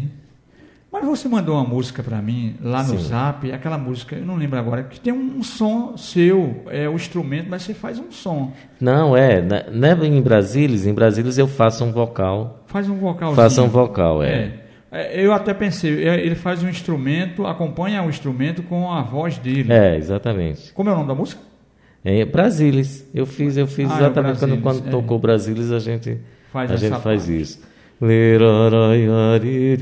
Mas 0.94 1.04
você 1.06 1.28
mandou 1.28 1.56
uma 1.56 1.64
música 1.64 2.04
para 2.04 2.22
mim 2.22 2.56
lá 2.62 2.84
no 2.84 3.00
Sim. 3.00 3.06
Zap, 3.06 3.52
aquela 3.52 3.80
música, 3.80 4.16
eu 4.16 4.24
não 4.24 4.36
lembro 4.36 4.60
agora, 4.60 4.84
que 4.84 5.00
tem 5.00 5.12
um 5.12 5.42
som 5.42 5.98
seu, 5.98 6.64
é 6.70 6.88
o 6.88 6.94
instrumento, 6.94 7.48
mas 7.50 7.64
você 7.64 7.74
faz 7.74 7.98
um 7.98 8.12
som. 8.12 8.54
Não, 8.80 9.18
é, 9.18 9.42
não 9.72 9.88
é 9.88 10.06
em 10.06 10.22
Brasília, 10.22 10.88
em 10.88 10.94
Brasília 10.94 11.34
eu 11.36 11.48
faço 11.48 11.84
um 11.84 11.92
vocal. 11.92 12.64
Faz 12.68 12.88
um 12.88 12.96
vocal. 12.96 13.34
Faço 13.34 13.64
um 13.64 13.68
vocal, 13.68 14.22
é. 14.22 14.54
é. 14.92 15.20
Eu 15.26 15.34
até 15.34 15.52
pensei, 15.52 16.08
é, 16.08 16.24
ele 16.24 16.36
faz 16.36 16.62
um 16.62 16.70
instrumento, 16.70 17.48
acompanha 17.48 18.04
o 18.04 18.10
instrumento 18.10 18.62
com 18.62 18.92
a 18.92 19.02
voz 19.02 19.40
dele. 19.40 19.74
É, 19.74 19.98
exatamente. 19.98 20.72
Como 20.74 20.92
é 20.92 20.94
o 20.94 20.96
nome 20.96 21.08
da 21.08 21.16
música? 21.16 21.42
É 22.06 22.24
Brasilis. 22.24 23.10
Eu 23.12 23.26
fiz, 23.26 23.58
eu 23.58 23.66
fiz 23.66 23.90
ah, 23.90 23.96
é 23.96 23.98
exatamente 23.98 24.38
é 24.38 24.48
quando, 24.48 24.62
quando 24.62 24.88
é. 24.88 24.92
tocou 24.92 25.18
Brasilis, 25.18 25.72
a 25.72 25.80
gente 25.80 26.20
faz, 26.52 26.70
a 26.70 26.76
gente 26.76 27.00
faz 27.00 27.28
isso. 27.28 27.74
Leraraiariri, 28.00 29.78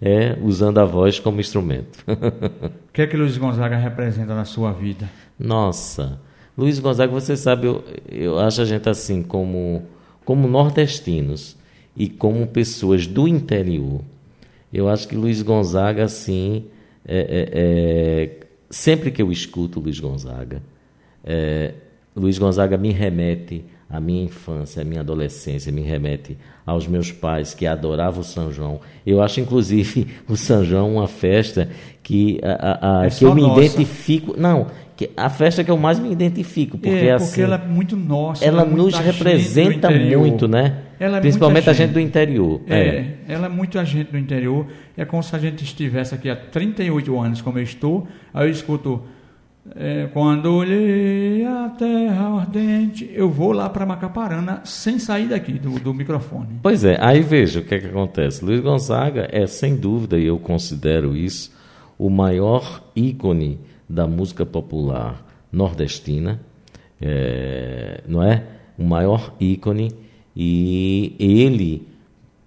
é 0.00 0.38
usando 0.42 0.78
a 0.78 0.84
voz 0.84 1.18
como 1.18 1.40
instrumento. 1.40 1.98
o 2.06 2.92
que 2.92 3.02
é 3.02 3.06
que 3.06 3.16
Luiz 3.16 3.36
Gonzaga 3.36 3.76
representa 3.76 4.34
na 4.34 4.44
sua 4.44 4.70
vida? 4.72 5.10
Nossa, 5.38 6.20
Luiz 6.56 6.78
Gonzaga, 6.78 7.12
você 7.12 7.36
sabe, 7.36 7.66
eu, 7.66 7.84
eu 8.08 8.38
acho 8.38 8.62
a 8.62 8.64
gente 8.64 8.88
assim 8.88 9.22
como 9.22 9.82
como 10.24 10.48
nordestinos 10.48 11.56
e 11.96 12.08
como 12.08 12.46
pessoas 12.46 13.06
do 13.06 13.28
interior. 13.28 14.00
Eu 14.72 14.88
acho 14.88 15.06
que 15.06 15.14
Luiz 15.14 15.42
Gonzaga, 15.42 16.04
assim, 16.04 16.64
é, 17.06 17.18
é, 17.18 17.50
é, 17.52 18.30
sempre 18.70 19.10
que 19.10 19.22
eu 19.22 19.30
escuto 19.30 19.78
Luiz 19.78 20.00
Gonzaga, 20.00 20.62
é, 21.22 21.74
Luiz 22.16 22.38
Gonzaga 22.38 22.76
me 22.76 22.90
remete 22.90 23.64
à 23.88 24.00
minha 24.00 24.24
infância, 24.24 24.82
à 24.82 24.84
minha 24.84 25.00
adolescência, 25.00 25.70
me 25.70 25.82
remete 25.82 26.36
aos 26.66 26.86
meus 26.88 27.12
pais 27.12 27.54
que 27.54 27.66
adoravam 27.66 28.20
o 28.20 28.24
São 28.24 28.50
João. 28.50 28.80
Eu 29.06 29.22
acho, 29.22 29.40
inclusive, 29.40 30.08
o 30.28 30.36
São 30.36 30.64
João 30.64 30.94
uma 30.94 31.06
festa 31.06 31.68
que, 32.02 32.40
a, 32.42 33.00
a, 33.02 33.06
é 33.06 33.10
que 33.10 33.24
eu 33.24 33.34
me 33.34 33.42
nossa. 33.42 33.62
identifico. 33.62 34.34
Não, 34.36 34.66
que 34.96 35.10
a 35.16 35.28
festa 35.28 35.64
que 35.64 35.70
eu 35.70 35.76
mais 35.76 35.98
me 35.98 36.10
identifico. 36.10 36.78
Porque, 36.78 36.88
é, 36.88 36.98
porque 36.98 37.10
assim, 37.10 37.42
ela 37.42 37.56
é 37.56 37.66
muito 37.66 37.96
nossa. 37.96 38.44
Ela, 38.44 38.62
ela 38.62 38.70
é 38.70 38.74
nos 38.74 38.96
representa 38.96 39.90
muito, 39.90 40.46
né? 40.46 40.78
É 40.98 41.20
Principalmente 41.20 41.68
a 41.68 41.72
gente 41.72 41.92
do 41.92 42.00
interior. 42.00 42.60
É, 42.68 42.78
é, 42.78 43.16
ela 43.28 43.46
é 43.46 43.48
muito 43.48 43.78
a 43.78 43.84
gente 43.84 44.12
do 44.12 44.18
interior. 44.18 44.66
É 44.96 45.04
como 45.04 45.22
se 45.22 45.34
a 45.34 45.38
gente 45.38 45.64
estivesse 45.64 46.14
aqui 46.14 46.30
há 46.30 46.36
38 46.36 47.18
anos, 47.18 47.42
como 47.42 47.58
eu 47.58 47.62
estou. 47.64 48.06
Aí 48.32 48.46
eu 48.46 48.50
escuto 48.50 49.02
é, 49.74 50.08
quando 50.12 50.54
olhei 50.54 51.44
a 51.44 51.70
terra 51.70 52.40
ardente, 52.40 53.10
eu 53.14 53.30
vou 53.30 53.52
lá 53.52 53.68
para 53.70 53.86
Macaparana 53.86 54.60
sem 54.64 54.98
sair 54.98 55.28
daqui 55.28 55.52
do, 55.52 55.80
do, 55.80 55.94
microfone. 55.94 56.58
Pois 56.62 56.84
é, 56.84 56.98
aí 57.00 57.22
veja 57.22 57.60
o 57.60 57.64
que 57.64 57.74
é 57.74 57.78
que 57.78 57.86
acontece. 57.86 58.44
Luiz 58.44 58.60
Gonzaga 58.60 59.26
é, 59.32 59.46
sem 59.46 59.74
dúvida, 59.74 60.18
e 60.18 60.26
eu 60.26 60.38
considero 60.38 61.16
isso, 61.16 61.50
o 61.98 62.10
maior 62.10 62.82
ícone 62.94 63.58
da 63.88 64.06
música 64.06 64.44
popular 64.44 65.24
nordestina, 65.52 66.40
é, 67.00 68.02
não 68.06 68.22
é? 68.22 68.42
O 68.78 68.84
maior 68.84 69.34
ícone, 69.38 69.92
e 70.34 71.14
ele, 71.18 71.86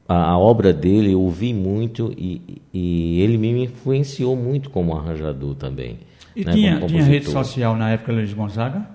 a, 0.07 0.31
a 0.31 0.37
obra 0.37 0.73
dele, 0.73 1.13
eu 1.13 1.21
ouvi 1.21 1.53
muito, 1.53 2.13
e, 2.17 2.61
e 2.73 3.21
ele 3.21 3.37
me 3.37 3.63
influenciou 3.63 4.35
muito 4.35 4.69
como 4.69 4.95
arranjador 4.95 5.55
também. 5.55 5.99
E 6.35 6.43
né, 6.43 6.51
tinha, 6.51 6.79
tinha 6.81 7.03
rede 7.03 7.29
social 7.29 7.75
na 7.75 7.91
época 7.91 8.11
Luiz 8.11 8.33
Gonzaga? 8.33 8.85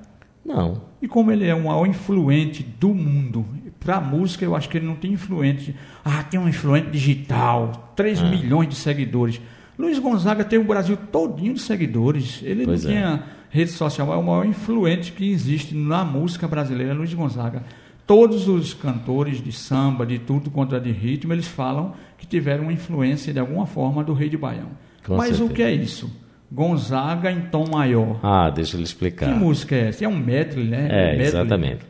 Não. 0.45 0.82
E 1.01 1.09
como 1.09 1.32
ele 1.32 1.47
é 1.47 1.55
um 1.55 1.64
maior 1.64 1.86
influente 1.86 2.62
do 2.62 2.95
mundo, 2.95 3.47
para 3.80 3.97
a 3.97 4.01
música 4.01 4.45
eu 4.45 4.55
acho 4.55 4.68
que 4.68 4.78
ele 4.78 4.86
não 4.86 4.95
tem 4.95 5.12
influente. 5.12 5.74
Ah, 6.05 6.22
tem 6.22 6.38
um 6.38 6.49
influente 6.49 6.90
digital, 6.90 7.93
3 7.97 8.20
ah. 8.20 8.30
milhões 8.30 8.68
de 8.68 8.76
seguidores. 8.76 9.40
Luiz 9.79 9.99
Gonzaga 9.99 10.45
tem 10.45 10.59
o 10.59 10.64
Brasil 10.64 10.97
todinho 11.11 11.55
de 11.55 11.61
seguidores. 11.61 12.41
Ele 12.43 12.64
pois 12.64 12.85
não 12.85 12.91
é. 12.91 12.95
tinha 12.95 13.23
rede 13.51 13.70
social, 13.70 14.12
é 14.12 14.16
o 14.16 14.23
maior 14.23 14.47
influente 14.47 15.12
que 15.12 15.31
existe 15.31 15.75
na 15.75 16.05
música 16.05 16.49
brasileira, 16.49 16.95
Luiz 16.95 17.12
Gonzaga. 17.12 17.62
Todos 18.07 18.49
os 18.49 18.75
cantores 18.75 19.43
de 19.43 19.53
samba, 19.53 20.05
de 20.05 20.18
tudo 20.18 20.51
quanto 20.51 20.75
é 20.75 20.81
de 20.81 20.91
ritmo, 20.91 21.33
eles 21.33 21.47
falam 21.47 21.95
que 22.18 22.27
tiveram 22.27 22.70
influência 22.70 23.33
de 23.33 23.39
alguma 23.39 23.66
forma 23.66 24.03
do 24.03 24.12
Rei 24.12 24.29
de 24.29 24.37
Baião. 24.37 24.68
Com 25.07 25.16
Mas 25.16 25.37
certeza. 25.37 25.45
o 25.45 25.55
que 25.55 25.62
é 25.62 25.73
isso? 25.73 26.11
Gonzaga 26.51 27.31
em 27.31 27.43
tom 27.43 27.64
maior. 27.70 28.20
Ah, 28.23 28.51
deixa 28.51 28.77
eu 28.77 28.83
explicar. 28.83 29.27
Que 29.27 29.33
música 29.33 29.75
é 29.75 29.89
essa? 29.89 30.05
É 30.05 30.09
um 30.09 30.16
medley, 30.16 30.66
né? 30.66 30.89
É, 30.91 31.07
medley. 31.11 31.27
exatamente. 31.27 31.87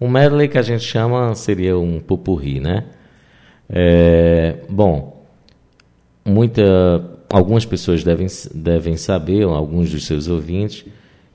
Um 0.00 0.08
medley 0.08 0.48
que 0.48 0.58
a 0.58 0.62
gente 0.62 0.84
chama 0.84 1.34
seria 1.34 1.78
um 1.78 2.00
pupurri, 2.00 2.60
né? 2.60 2.84
É, 3.68 4.56
bom, 4.68 5.26
muita, 6.24 7.15
algumas 7.30 7.64
pessoas 7.64 8.02
devem, 8.04 8.26
devem 8.54 8.96
saber, 8.96 9.42
alguns 9.44 9.90
dos 9.90 10.04
seus 10.04 10.28
ouvintes, 10.28 10.84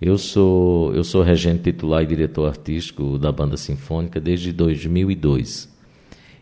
eu 0.02 0.18
sou, 0.18 0.94
eu 0.96 1.04
sou 1.04 1.22
regente 1.22 1.64
titular 1.64 2.02
e 2.02 2.08
diretor 2.08 2.48
artístico 2.48 3.18
da 3.20 3.32
banda 3.32 3.56
sinfônica 3.56 4.20
desde 4.20 4.52
2002. 4.52 5.70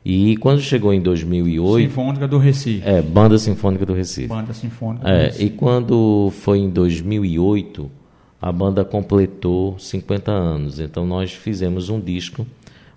E 0.06 0.38
quando 0.38 0.62
chegou 0.62 0.94
em 0.94 1.02
2008. 1.02 1.90
Sinfônica 1.90 2.28
do 2.28 2.38
Recife. 2.38 2.82
É, 2.88 3.02
Banda 3.02 3.38
Sinfônica 3.38 3.86
do 3.86 3.94
Recife. 3.94 4.28
Banda 4.30 4.54
Sinfônica 4.54 5.04
do 5.04 5.10
é, 5.10 5.26
Recife. 5.26 5.46
E 5.46 5.50
quando 5.50 6.32
foi 6.32 6.60
em 6.60 6.70
2008, 6.70 7.92
a 8.42 8.52
banda 8.52 8.86
completou 8.86 9.78
50 9.78 10.32
anos. 10.32 10.80
Então 10.80 11.06
nós 11.06 11.34
fizemos 11.34 11.90
um 11.90 12.00
disco, 12.00 12.48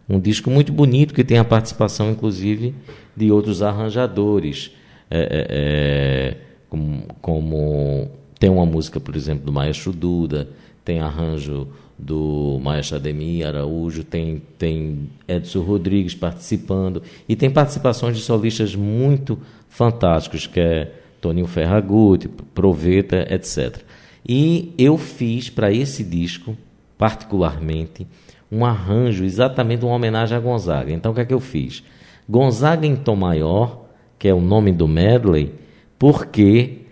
um 0.09 0.21
disco 0.21 0.49
muito 0.49 0.73
bonito 0.73 1.13
que 1.13 1.25
tem 1.25 1.39
a 1.39 1.45
participação, 1.45 2.11
inclusive, 2.11 2.73
de 3.17 3.33
outros 3.33 3.63
arranjadores. 3.63 4.71
É, 5.15 5.19
é, 5.21 5.47
é 5.51 6.37
como, 6.69 7.03
como, 7.21 8.11
tem 8.39 8.49
uma 8.49 8.65
música, 8.65 8.99
por 8.99 9.15
exemplo, 9.15 9.45
do 9.45 9.53
Maestro 9.53 9.93
Duda, 9.93 10.49
tem 10.83 11.01
arranjo 11.01 11.69
do 11.99 12.59
Maestro 12.63 12.97
Ademir 12.97 13.47
Araújo, 13.47 14.03
tem, 14.03 14.43
tem 14.59 15.11
Edson 15.29 15.61
Rodrigues 15.61 16.15
participando, 16.15 17.03
e 17.29 17.37
tem 17.37 17.51
participações 17.51 18.17
de 18.17 18.23
solistas 18.23 18.75
muito 18.75 19.39
fantásticos, 19.69 20.47
que 20.47 20.59
é 20.59 20.93
Toninho 21.21 21.47
Ferragutti, 21.47 22.29
Proveta, 22.29 23.27
etc. 23.33 23.83
E 24.27 24.73
eu 24.79 24.97
fiz 24.97 25.51
para 25.51 25.71
esse 25.71 26.03
disco, 26.03 26.57
particularmente, 26.97 28.07
um 28.51 28.65
arranjo 28.65 29.25
exatamente 29.25 29.85
uma 29.85 29.95
homenagem 29.95 30.37
a 30.37 30.41
Gonzaga. 30.41 30.93
Então 30.93 31.13
o 31.13 31.15
que 31.15 31.21
é 31.21 31.25
que 31.25 31.35
eu 31.35 31.41
fiz? 31.41 31.83
Gonzaga 32.29 32.87
em 32.87 32.97
Tom 32.97 33.17
Maior, 33.17 33.82
que 34.23 34.29
é 34.29 34.33
o 34.33 34.41
nome 34.41 34.71
do 34.71 34.87
medley, 34.87 35.53
porque 35.99 36.83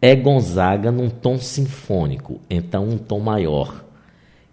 é 0.00 0.16
Gonzaga 0.16 0.90
num 0.90 1.10
tom 1.10 1.36
sinfônico, 1.36 2.40
então 2.48 2.88
um 2.88 2.96
tom 2.96 3.20
maior, 3.20 3.84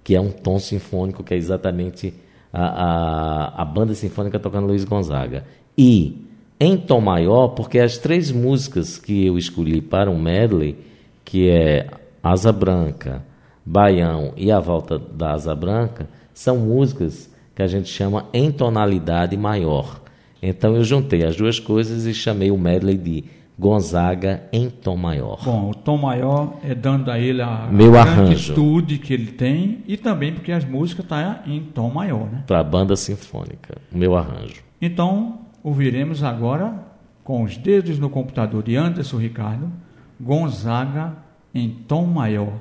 que 0.03 0.13
é 0.13 0.19
um 0.19 0.31
tom 0.31 0.59
sinfônico 0.59 1.23
que 1.23 1.33
é 1.33 1.38
exatamente 1.38 2.13
a, 2.51 2.65
a, 2.65 3.61
a 3.61 3.63
banda 3.63 3.93
sinfônica 3.93 4.38
tocando 4.38 4.67
Luiz 4.67 4.83
Gonzaga. 4.83 5.45
E 5.77 6.27
em 6.59 6.75
tom 6.75 6.99
maior, 6.99 7.55
porque 7.55 7.79
as 7.79 7.97
três 7.97 8.33
músicas 8.33 8.97
que 8.97 9.25
eu 9.25 9.38
escolhi 9.38 9.79
para 9.79 10.11
um 10.11 10.21
medley, 10.21 10.77
que 11.23 11.49
é 11.49 11.88
Asa 12.21 12.51
Branca, 12.51 13.23
Baião 13.65 14.33
e 14.36 14.51
A 14.51 14.59
Volta 14.59 14.99
da 14.99 15.31
Asa 15.31 15.55
Branca, 15.55 16.09
são 16.33 16.57
músicas 16.57 17.33
que 17.55 17.63
a 17.63 17.67
gente 17.67 17.88
chama 17.88 18.25
em 18.33 18.51
tonalidade 18.51 19.38
maior. 19.38 20.03
Então 20.47 20.75
eu 20.75 20.83
juntei 20.83 21.23
as 21.23 21.35
duas 21.35 21.59
coisas 21.59 22.05
e 22.05 22.13
chamei 22.13 22.51
o 22.51 22.57
medley 22.57 22.97
de 22.97 23.23
Gonzaga 23.57 24.43
em 24.51 24.69
tom 24.69 24.95
maior. 24.97 25.41
Bom, 25.43 25.69
o 25.69 25.73
tom 25.73 25.97
maior 25.97 26.57
é 26.61 26.75
dando 26.75 27.09
a 27.09 27.17
ele 27.17 27.41
a 27.41 27.67
Meu 27.71 27.95
a 27.97 28.01
arranjo. 28.01 28.51
amplitude 28.51 28.99
que 28.99 29.13
ele 29.13 29.31
tem 29.31 29.83
e 29.87 29.97
também 29.97 30.33
porque 30.33 30.51
as 30.51 30.63
músicas 30.65 31.05
estão 31.05 31.17
tá 31.17 31.43
em 31.47 31.61
tom 31.61 31.89
maior, 31.89 32.29
né? 32.29 32.43
Para 32.45 32.59
a 32.59 32.63
banda 32.63 32.95
sinfônica, 32.95 33.77
o 33.91 33.97
meu 33.97 34.15
arranjo. 34.15 34.61
Então, 34.79 35.39
ouviremos 35.63 36.21
agora, 36.21 36.83
com 37.23 37.43
os 37.43 37.57
dedos 37.57 37.97
no 37.97 38.09
computador 38.09 38.61
de 38.61 38.75
Anderson 38.75 39.17
Ricardo, 39.17 39.71
Gonzaga 40.19 41.13
em 41.53 41.69
tom 41.69 42.05
maior. 42.05 42.53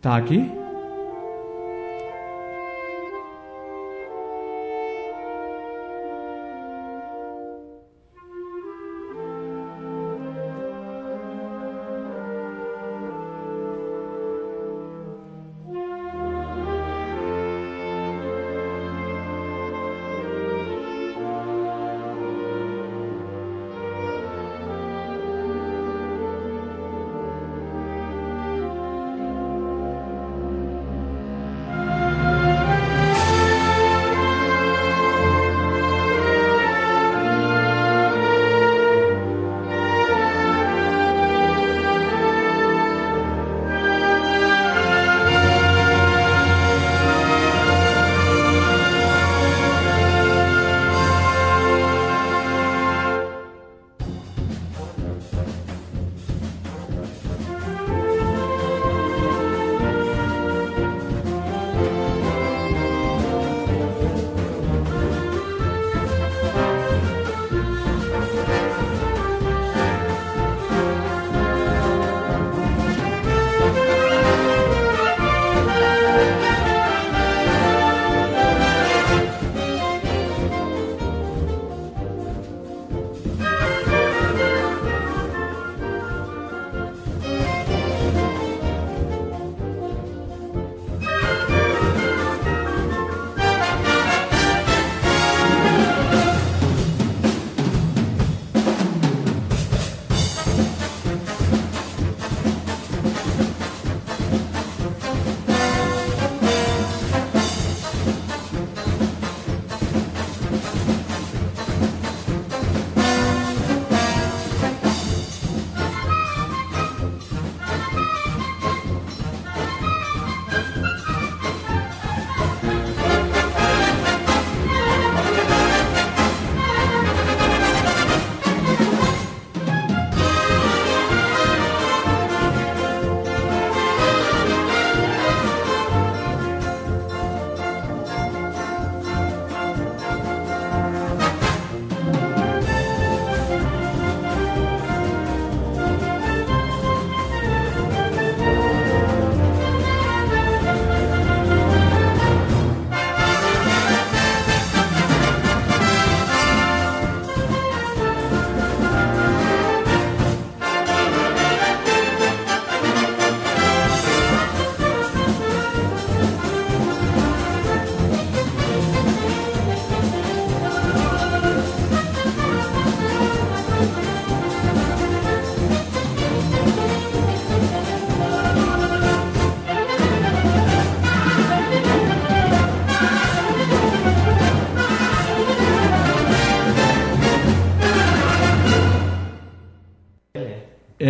Tá 0.00 0.16
aqui? 0.16 0.48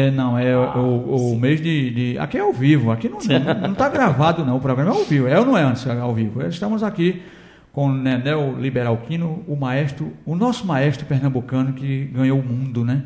É, 0.07 0.11
não, 0.11 0.39
é 0.39 0.53
Ah, 0.53 0.77
o, 0.79 1.33
o 1.33 1.39
mês 1.39 1.61
de, 1.61 1.91
de- 2.13 2.19
Aqui 2.19 2.37
é 2.39 2.41
ao 2.41 2.53
vivo, 2.53 2.91
aqui 2.91 3.09
não 3.09 3.19
está 3.19 3.89
gravado, 3.89 4.45
não. 4.45 4.57
O 4.57 4.61
programa 4.61 4.93
é 4.93 4.95
ao 4.99 5.05
vivo. 5.05 5.27
É 5.27 5.39
ou 5.39 5.47
não 5.47 5.57
é 5.57 5.63
antes 5.63 5.87
ao 5.87 6.15
vivo? 6.15 6.43
Estamos 6.47 6.83
aqui 6.83 7.23
com 7.73 7.87
o 7.89 7.93
Nenel 7.93 8.57
Liberalquino, 8.59 9.45
o 9.47 9.55
maestro, 9.57 10.13
o 10.25 10.35
nosso 10.35 10.67
maestro 10.67 11.05
pernambucano 11.07 11.73
que 11.75 12.05
ganhou 12.07 12.41
o 12.41 12.43
mundo, 12.43 12.85
né? 12.85 13.03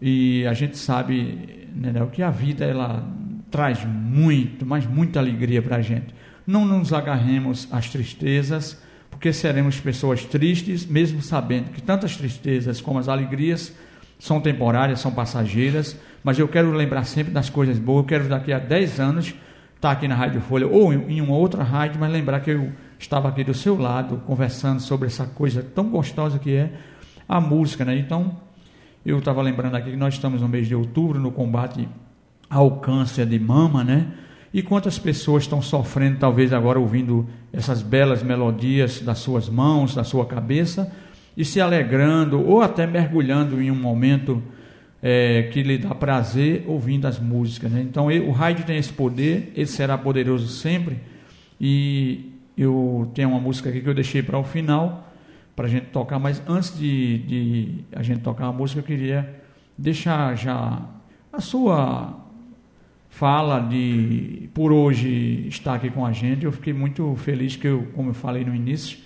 E 0.00 0.44
a 0.46 0.52
gente 0.52 0.76
sabe, 0.76 1.68
Nenel, 1.74 2.08
que 2.08 2.22
a 2.22 2.30
vida 2.30 2.64
ela 2.64 3.04
traz 3.50 3.84
muito, 3.84 4.66
mas 4.66 4.86
muita 4.86 5.18
alegria 5.20 5.62
para 5.62 5.76
a 5.76 5.82
gente. 5.82 6.14
Não 6.46 6.64
nos 6.64 6.92
agarremos 6.92 7.68
às 7.72 7.88
tristezas, 7.88 8.80
porque 9.10 9.32
seremos 9.32 9.80
pessoas 9.80 10.24
tristes, 10.24 10.84
mesmo 10.86 11.22
sabendo 11.22 11.70
que 11.70 11.80
tantas 11.80 12.16
tristezas 12.16 12.80
como 12.80 12.98
as 12.98 13.08
alegrias 13.08 13.72
são 14.18 14.40
temporárias, 14.40 15.00
são 15.00 15.12
passageiras, 15.12 15.96
mas 16.24 16.38
eu 16.38 16.48
quero 16.48 16.72
lembrar 16.72 17.04
sempre 17.04 17.32
das 17.32 17.50
coisas 17.50 17.78
boas. 17.78 17.98
Eu 17.98 18.04
quero 18.04 18.28
daqui 18.28 18.52
a 18.52 18.58
10 18.58 19.00
anos 19.00 19.34
estar 19.74 19.90
aqui 19.90 20.08
na 20.08 20.14
Rádio 20.14 20.40
Folha 20.40 20.66
ou 20.66 20.92
em 20.92 21.16
em 21.16 21.20
uma 21.20 21.36
outra 21.36 21.62
rádio, 21.62 22.00
mas 22.00 22.10
lembrar 22.10 22.40
que 22.40 22.50
eu 22.50 22.72
estava 22.98 23.28
aqui 23.28 23.44
do 23.44 23.54
seu 23.54 23.78
lado 23.78 24.22
conversando 24.26 24.80
sobre 24.80 25.06
essa 25.06 25.26
coisa 25.26 25.62
tão 25.62 25.90
gostosa 25.90 26.38
que 26.38 26.54
é 26.54 26.72
a 27.28 27.40
música, 27.40 27.84
né? 27.84 27.96
Então, 27.96 28.36
eu 29.04 29.18
estava 29.18 29.42
lembrando 29.42 29.74
aqui 29.76 29.90
que 29.90 29.96
nós 29.96 30.14
estamos 30.14 30.40
no 30.40 30.48
mês 30.48 30.66
de 30.66 30.74
outubro 30.74 31.20
no 31.20 31.30
combate 31.30 31.88
ao 32.48 32.78
câncer 32.78 33.26
de 33.26 33.38
mama, 33.38 33.84
né? 33.84 34.06
E 34.52 34.62
quantas 34.62 34.98
pessoas 34.98 35.42
estão 35.42 35.60
sofrendo, 35.60 36.18
talvez 36.18 36.52
agora 36.52 36.78
ouvindo 36.78 37.28
essas 37.52 37.82
belas 37.82 38.22
melodias 38.22 39.00
das 39.00 39.18
suas 39.18 39.48
mãos, 39.48 39.94
da 39.94 40.02
sua 40.02 40.24
cabeça, 40.24 40.90
e 41.36 41.44
se 41.44 41.60
alegrando, 41.60 42.40
ou 42.40 42.62
até 42.62 42.86
mergulhando 42.86 43.60
em 43.60 43.70
um 43.70 43.74
momento 43.74 44.42
é, 45.02 45.44
que 45.52 45.62
lhe 45.62 45.78
dá 45.78 45.94
prazer 45.94 46.64
ouvindo 46.66 47.06
as 47.06 47.18
músicas. 47.18 47.70
Né? 47.70 47.82
Então, 47.82 48.10
ele, 48.10 48.26
o 48.26 48.30
rádio 48.30 48.64
tem 48.64 48.78
esse 48.78 48.92
poder, 48.92 49.52
ele 49.54 49.66
será 49.66 49.98
poderoso 49.98 50.48
sempre. 50.48 50.98
E 51.60 52.32
eu 52.56 53.10
tenho 53.14 53.28
uma 53.28 53.40
música 53.40 53.68
aqui 53.68 53.80
que 53.80 53.88
eu 53.88 53.94
deixei 53.94 54.22
para 54.22 54.38
o 54.38 54.44
final, 54.44 55.12
para 55.54 55.66
a 55.66 55.68
gente 55.68 55.86
tocar, 55.86 56.18
mas 56.18 56.42
antes 56.48 56.76
de, 56.78 57.18
de 57.18 57.84
a 57.94 58.02
gente 58.02 58.20
tocar 58.20 58.46
a 58.46 58.52
música, 58.52 58.80
eu 58.80 58.84
queria 58.84 59.34
deixar 59.76 60.34
já 60.36 60.82
a 61.32 61.40
sua 61.40 62.26
fala 63.10 63.60
de 63.60 64.48
por 64.52 64.72
hoje 64.72 65.46
estar 65.48 65.74
aqui 65.74 65.90
com 65.90 66.04
a 66.04 66.12
gente. 66.12 66.44
Eu 66.44 66.52
fiquei 66.52 66.72
muito 66.72 67.14
feliz 67.16 67.56
que 67.56 67.66
eu, 67.66 67.86
como 67.94 68.10
eu 68.10 68.14
falei 68.14 68.44
no 68.44 68.54
início, 68.54 68.98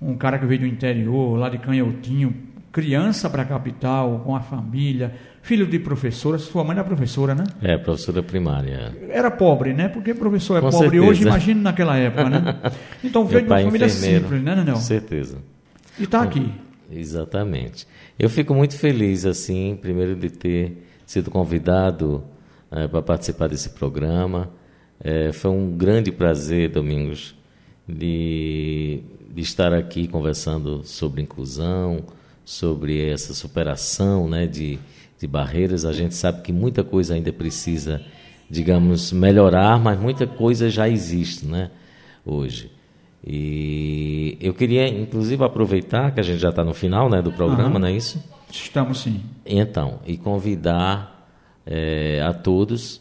um 0.00 0.16
cara 0.16 0.38
que 0.38 0.46
veio 0.46 0.60
do 0.60 0.66
interior, 0.66 1.38
lá 1.38 1.48
de 1.48 1.58
Canhotinho, 1.58 2.34
criança 2.70 3.28
para 3.28 3.42
a 3.42 3.44
capital, 3.44 4.20
com 4.24 4.36
a 4.36 4.40
família, 4.40 5.14
filho 5.42 5.66
de 5.66 5.78
professora, 5.78 6.38
sua 6.38 6.62
mãe 6.62 6.76
era 6.76 6.84
professora, 6.84 7.34
né? 7.34 7.44
É, 7.62 7.76
professora 7.78 8.22
primária. 8.22 8.94
Era 9.08 9.30
pobre, 9.30 9.72
né? 9.72 9.88
Porque 9.88 10.14
professor 10.14 10.58
é 10.58 10.60
Com 10.60 10.70
pobre 10.70 10.88
certeza. 10.90 11.06
hoje, 11.06 11.22
imagina 11.22 11.60
naquela 11.62 11.96
época, 11.96 12.28
né? 12.28 12.56
Então 13.02 13.24
veio 13.24 13.42
de 13.42 13.46
uma 13.48 13.56
pai 13.56 13.64
família 13.64 13.86
enfermeiro. 13.86 14.24
simples, 14.24 14.42
né, 14.42 14.54
Nenel? 14.54 14.74
Com 14.74 14.80
certeza. 14.80 15.38
E 15.98 16.04
está 16.04 16.22
aqui. 16.22 16.52
Exatamente. 16.90 17.86
Eu 18.18 18.28
fico 18.28 18.54
muito 18.54 18.76
feliz, 18.76 19.24
assim, 19.24 19.76
primeiro 19.80 20.14
de 20.14 20.30
ter 20.30 20.84
sido 21.06 21.30
convidado 21.30 22.24
para 22.90 23.02
participar 23.02 23.48
desse 23.48 23.70
programa. 23.70 24.50
Eh, 25.02 25.32
foi 25.32 25.50
um 25.50 25.76
grande 25.76 26.10
prazer, 26.12 26.68
Domingos, 26.70 27.34
de, 27.88 29.00
de 29.34 29.40
estar 29.40 29.72
aqui 29.72 30.06
conversando 30.06 30.82
sobre 30.84 31.22
inclusão, 31.22 32.04
sobre 32.44 33.08
essa 33.08 33.32
superação 33.32 34.28
né, 34.28 34.46
de, 34.46 34.78
de 35.18 35.26
barreiras. 35.26 35.84
A 35.84 35.92
gente 35.92 36.14
sabe 36.14 36.42
que 36.42 36.52
muita 36.52 36.84
coisa 36.84 37.14
ainda 37.14 37.32
precisa, 37.32 38.02
digamos, 38.50 39.12
melhorar, 39.12 39.78
mas 39.78 39.98
muita 39.98 40.26
coisa 40.26 40.68
já 40.68 40.88
existe 40.88 41.46
né, 41.46 41.70
hoje. 42.24 42.70
E 43.26 44.38
eu 44.40 44.54
queria, 44.54 44.86
inclusive, 44.88 45.42
aproveitar 45.42 46.12
que 46.12 46.20
a 46.20 46.22
gente 46.22 46.38
já 46.38 46.50
está 46.50 46.62
no 46.62 46.74
final 46.74 47.10
né, 47.10 47.20
do 47.20 47.32
programa, 47.32 47.70
Aham. 47.70 47.78
não 47.78 47.88
é 47.88 47.92
isso? 47.92 48.22
Estamos 48.50 49.00
sim. 49.00 49.20
Então, 49.44 50.00
e 50.06 50.16
convidar 50.16 51.28
eh, 51.66 52.22
a 52.24 52.32
todos 52.32 53.00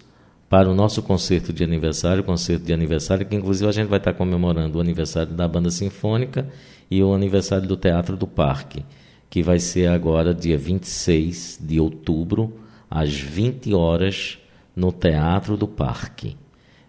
para 0.49 0.69
o 0.69 0.73
nosso 0.73 1.01
concerto 1.03 1.51
de 1.51 1.63
aniversário, 1.63 2.23
concerto 2.23 2.65
de 2.65 2.73
aniversário, 2.73 3.25
que 3.25 3.35
inclusive 3.35 3.69
a 3.69 3.73
gente 3.73 3.87
vai 3.87 3.99
estar 3.99 4.13
comemorando 4.13 4.77
o 4.77 4.81
aniversário 4.81 5.33
da 5.33 5.47
Banda 5.47 5.69
Sinfônica 5.69 6.47
e 6.89 7.03
o 7.03 7.13
aniversário 7.13 7.67
do 7.67 7.75
Teatro 7.75 8.15
do 8.15 8.25
Parque, 8.25 8.85
que 9.29 9.43
vai 9.43 9.59
ser 9.59 9.87
agora 9.87 10.33
dia 10.33 10.57
26 10.57 11.59
de 11.61 11.79
outubro, 11.79 12.53
às 12.89 13.13
20 13.13 13.73
horas, 13.73 14.37
no 14.73 14.91
Teatro 14.91 15.57
do 15.57 15.67
Parque. 15.67 16.37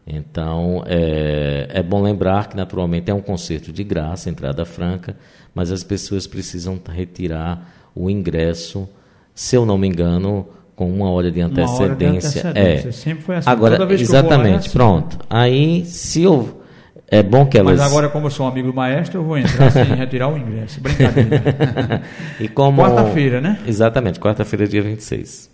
Então, 0.06 0.84
é, 0.86 1.68
é 1.70 1.82
bom 1.82 2.00
lembrar 2.00 2.48
que, 2.48 2.56
naturalmente, 2.56 3.10
é 3.10 3.14
um 3.14 3.20
concerto 3.20 3.72
de 3.72 3.82
graça, 3.82 4.30
entrada 4.30 4.64
franca, 4.64 5.16
mas 5.54 5.72
as 5.72 5.82
pessoas 5.82 6.26
precisam 6.26 6.80
retirar 6.88 7.90
o 7.94 8.08
ingresso, 8.08 8.88
se 9.34 9.56
eu 9.56 9.66
não 9.66 9.76
me 9.76 9.88
engano, 9.88 10.46
com 10.78 10.88
uma 10.88 11.10
hora 11.10 11.28
de 11.28 11.40
Uma 11.40 11.48
hora 11.48 11.96
de 11.96 12.04
antecedência. 12.04 12.48
antecedência. 12.50 12.88
É. 12.88 12.92
Sempre 12.92 13.24
foi 13.24 13.34
assim. 13.34 13.50
Agora, 13.50 13.76
Toda 13.76 13.86
vez 13.86 14.00
que 14.00 14.06
eu 14.06 14.08
vou 14.12 14.14
lá 14.14 14.20
é 14.20 14.30
exatamente, 14.30 14.58
assim. 14.60 14.70
pronto. 14.70 15.18
Aí, 15.28 15.84
se 15.86 16.22
eu. 16.22 16.62
É 17.10 17.20
bom 17.20 17.46
que 17.46 17.58
elas. 17.58 17.78
Mas 17.80 17.90
agora, 17.90 18.08
como 18.08 18.26
eu 18.26 18.30
sou 18.30 18.46
um 18.46 18.48
amigo 18.48 18.68
do 18.68 18.74
maestro, 18.74 19.18
eu 19.18 19.24
vou 19.24 19.36
entrar 19.36 19.72
sem 19.72 19.82
retirar 19.96 20.28
o 20.28 20.38
ingresso. 20.38 20.80
Brincadeira. 20.80 22.02
e 22.38 22.46
como... 22.48 22.82
Quarta-feira, 22.82 23.40
né? 23.40 23.58
Exatamente, 23.66 24.20
quarta-feira, 24.20 24.68
dia 24.68 24.82
26. 24.82 25.50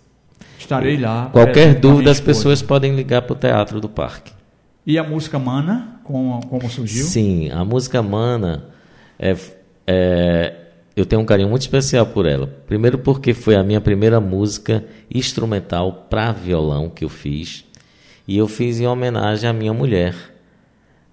Estarei 0.59 0.97
lá. 0.97 1.29
Qualquer 1.31 1.73
dúvida, 1.73 2.11
as 2.11 2.19
pessoas 2.19 2.61
podem 2.61 2.95
ligar 2.95 3.23
para 3.23 3.33
o 3.33 3.35
Teatro 3.35 3.81
do 3.81 3.89
Parque. 3.89 4.31
E 4.85 4.99
a 4.99 5.03
música 5.03 5.39
Mana, 5.39 6.01
como, 6.03 6.45
como 6.45 6.69
surgiu? 6.69 7.05
Sim, 7.05 7.49
a 7.51 7.65
música 7.65 8.03
Mana, 8.03 8.65
é, 9.17 9.35
é, 9.87 10.53
eu 10.95 11.05
tenho 11.05 11.21
um 11.21 11.25
carinho 11.25 11.49
muito 11.49 11.61
especial 11.61 12.05
por 12.05 12.25
ela. 12.25 12.47
Primeiro 12.67 12.97
porque 12.97 13.33
foi 13.33 13.55
a 13.55 13.63
minha 13.63 13.81
primeira 13.81 14.19
música 14.21 14.85
instrumental 15.13 16.07
para 16.09 16.31
violão 16.31 16.89
que 16.89 17.03
eu 17.03 17.09
fiz. 17.09 17.65
E 18.27 18.37
eu 18.37 18.47
fiz 18.47 18.79
em 18.79 18.87
homenagem 18.87 19.49
à 19.49 19.53
minha 19.53 19.73
mulher, 19.73 20.15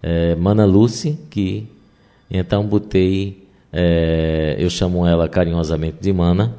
é, 0.02 0.34
Mana 0.34 0.64
Lucy, 0.64 1.18
que 1.28 1.68
então 2.30 2.64
botei, 2.64 3.46
é, 3.72 4.56
eu 4.58 4.70
chamo 4.70 5.06
ela 5.06 5.28
carinhosamente 5.28 5.98
de 6.00 6.12
Mana, 6.12 6.54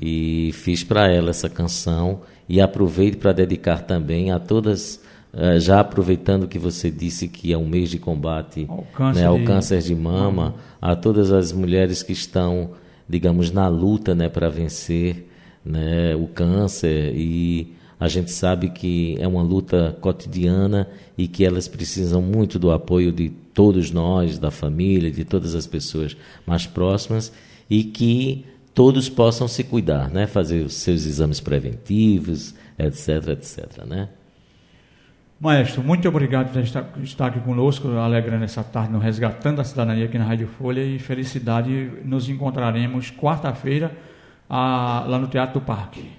e 0.00 0.50
fiz 0.52 0.84
para 0.84 1.10
ela 1.10 1.30
essa 1.30 1.48
canção 1.48 2.20
e 2.48 2.60
aproveito 2.60 3.18
para 3.18 3.32
dedicar 3.32 3.82
também 3.82 4.30
a 4.30 4.38
todas 4.38 5.00
eh, 5.32 5.58
já 5.60 5.80
aproveitando 5.80 6.48
que 6.48 6.58
você 6.58 6.90
disse 6.90 7.28
que 7.28 7.52
é 7.52 7.58
um 7.58 7.66
mês 7.68 7.90
de 7.90 7.98
combate 7.98 8.66
Ao 8.68 8.82
câncer 8.94 9.20
né, 9.20 9.26
ao 9.26 9.38
de- 9.38 9.44
câncer 9.44 9.80
de 9.82 9.94
mama, 9.94 10.54
a 10.80 10.94
todas 10.96 11.30
as 11.32 11.52
mulheres 11.52 12.02
que 12.02 12.12
estão, 12.12 12.70
digamos, 13.08 13.50
na 13.50 13.68
luta 13.68 14.14
né, 14.14 14.28
para 14.28 14.48
vencer 14.48 15.28
né, 15.64 16.14
o 16.16 16.26
câncer 16.26 17.14
e 17.14 17.74
a 18.00 18.06
gente 18.08 18.30
sabe 18.30 18.70
que 18.70 19.16
é 19.18 19.26
uma 19.26 19.42
luta 19.42 19.96
cotidiana 20.00 20.88
e 21.16 21.26
que 21.26 21.44
elas 21.44 21.66
precisam 21.66 22.22
muito 22.22 22.58
do 22.58 22.70
apoio 22.70 23.10
de 23.10 23.28
todos 23.52 23.90
nós, 23.90 24.38
da 24.38 24.50
família, 24.52 25.10
de 25.10 25.24
todas 25.24 25.54
as 25.56 25.66
pessoas 25.66 26.16
mais 26.46 26.64
próximas 26.64 27.32
e 27.68 27.82
que 27.82 28.44
todos 28.72 29.08
possam 29.08 29.48
se 29.48 29.64
cuidar, 29.64 30.10
né? 30.10 30.28
fazer 30.28 30.64
os 30.64 30.74
seus 30.74 31.04
exames 31.06 31.40
preventivos, 31.40 32.54
etc, 32.78 33.28
etc. 33.30 33.84
Né? 33.84 34.08
Maestro, 35.40 35.84
muito 35.84 36.08
obrigado 36.08 36.52
por 36.52 36.60
estar, 36.60 37.26
aqui 37.28 37.38
conosco, 37.38 37.88
alegrando 37.90 38.44
essa 38.44 38.64
tarde 38.64 38.92
no 38.92 38.98
Resgatando 38.98 39.60
a 39.60 39.64
Cidadania 39.64 40.06
aqui 40.06 40.18
na 40.18 40.24
Rádio 40.24 40.48
Folha 40.48 40.82
e 40.82 40.98
felicidade. 40.98 41.92
Nos 42.04 42.28
encontraremos 42.28 43.12
quarta-feira 43.12 43.92
lá 44.50 45.16
no 45.16 45.28
Teatro 45.28 45.60
do 45.60 45.64
Parque. 45.64 46.10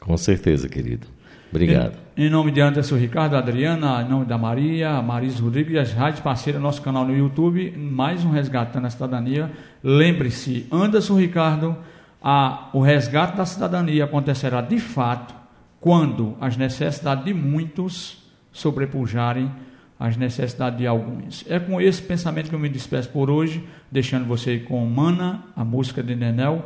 Com 0.00 0.16
certeza, 0.16 0.70
querido. 0.70 1.06
Obrigado. 1.50 1.98
Em, 2.16 2.24
em 2.24 2.30
nome 2.30 2.50
de 2.50 2.62
Anderson 2.62 2.96
Ricardo, 2.96 3.36
Adriana, 3.36 4.00
em 4.00 4.08
nome 4.08 4.24
da 4.24 4.38
Maria, 4.38 5.02
Marisa 5.02 5.42
Rodrigues 5.42 5.74
e 5.74 5.78
as 5.78 5.92
rádios 5.92 6.20
parceiras, 6.20 6.62
nosso 6.62 6.80
canal 6.80 7.04
no 7.04 7.14
YouTube, 7.14 7.76
mais 7.76 8.24
um 8.24 8.30
Resgatando 8.30 8.86
a 8.86 8.90
Cidadania. 8.90 9.50
Lembre-se, 9.84 10.66
Anderson 10.72 11.18
Ricardo, 11.18 11.76
a, 12.22 12.70
o 12.72 12.80
resgate 12.80 13.36
da 13.36 13.44
cidadania 13.44 14.04
acontecerá 14.04 14.62
de 14.62 14.78
fato 14.78 15.34
quando 15.78 16.38
as 16.40 16.56
necessidades 16.56 17.26
de 17.26 17.34
muitos 17.34 18.21
sobrepujarem 18.52 19.50
as 19.98 20.16
necessidades 20.16 20.78
de 20.78 20.86
alguns. 20.86 21.44
É 21.48 21.58
com 21.58 21.80
esse 21.80 22.02
pensamento 22.02 22.48
que 22.48 22.54
eu 22.54 22.58
me 22.58 22.68
despeço 22.68 23.08
por 23.10 23.30
hoje, 23.30 23.64
deixando 23.90 24.26
você 24.26 24.58
com 24.58 24.84
Mana, 24.84 25.44
a 25.54 25.64
música 25.64 26.02
de 26.02 26.16
Nenel, 26.16 26.64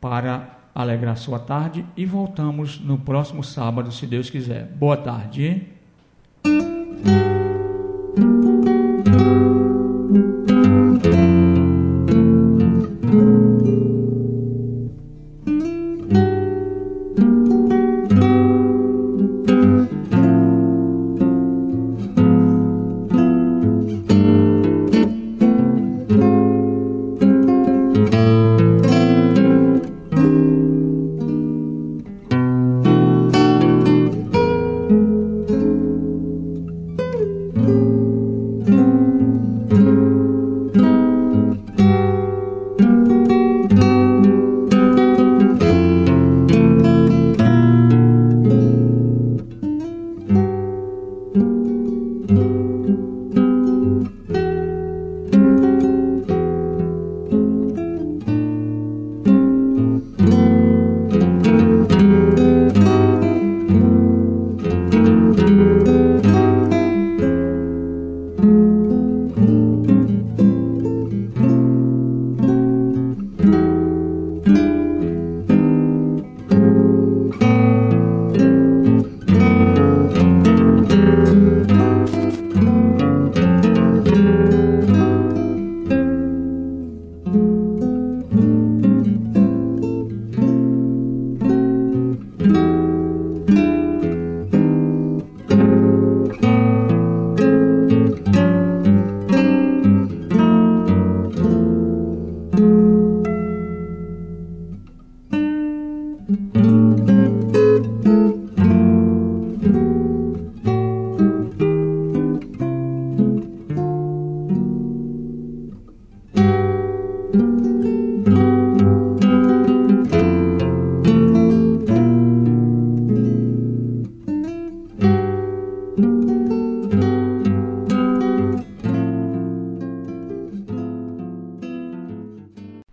para 0.00 0.56
alegrar 0.74 1.16
sua 1.16 1.38
tarde 1.38 1.84
e 1.96 2.04
voltamos 2.04 2.78
no 2.80 2.98
próximo 2.98 3.42
sábado, 3.42 3.90
se 3.90 4.06
Deus 4.06 4.30
quiser. 4.30 4.66
Boa 4.66 4.96
tarde. 4.96 5.66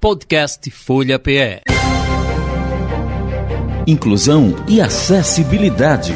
Podcast 0.04 0.70
Folha 0.70 1.18
PE. 1.18 1.62
Inclusão 3.88 4.54
e 4.68 4.82
acessibilidade. 4.82 6.12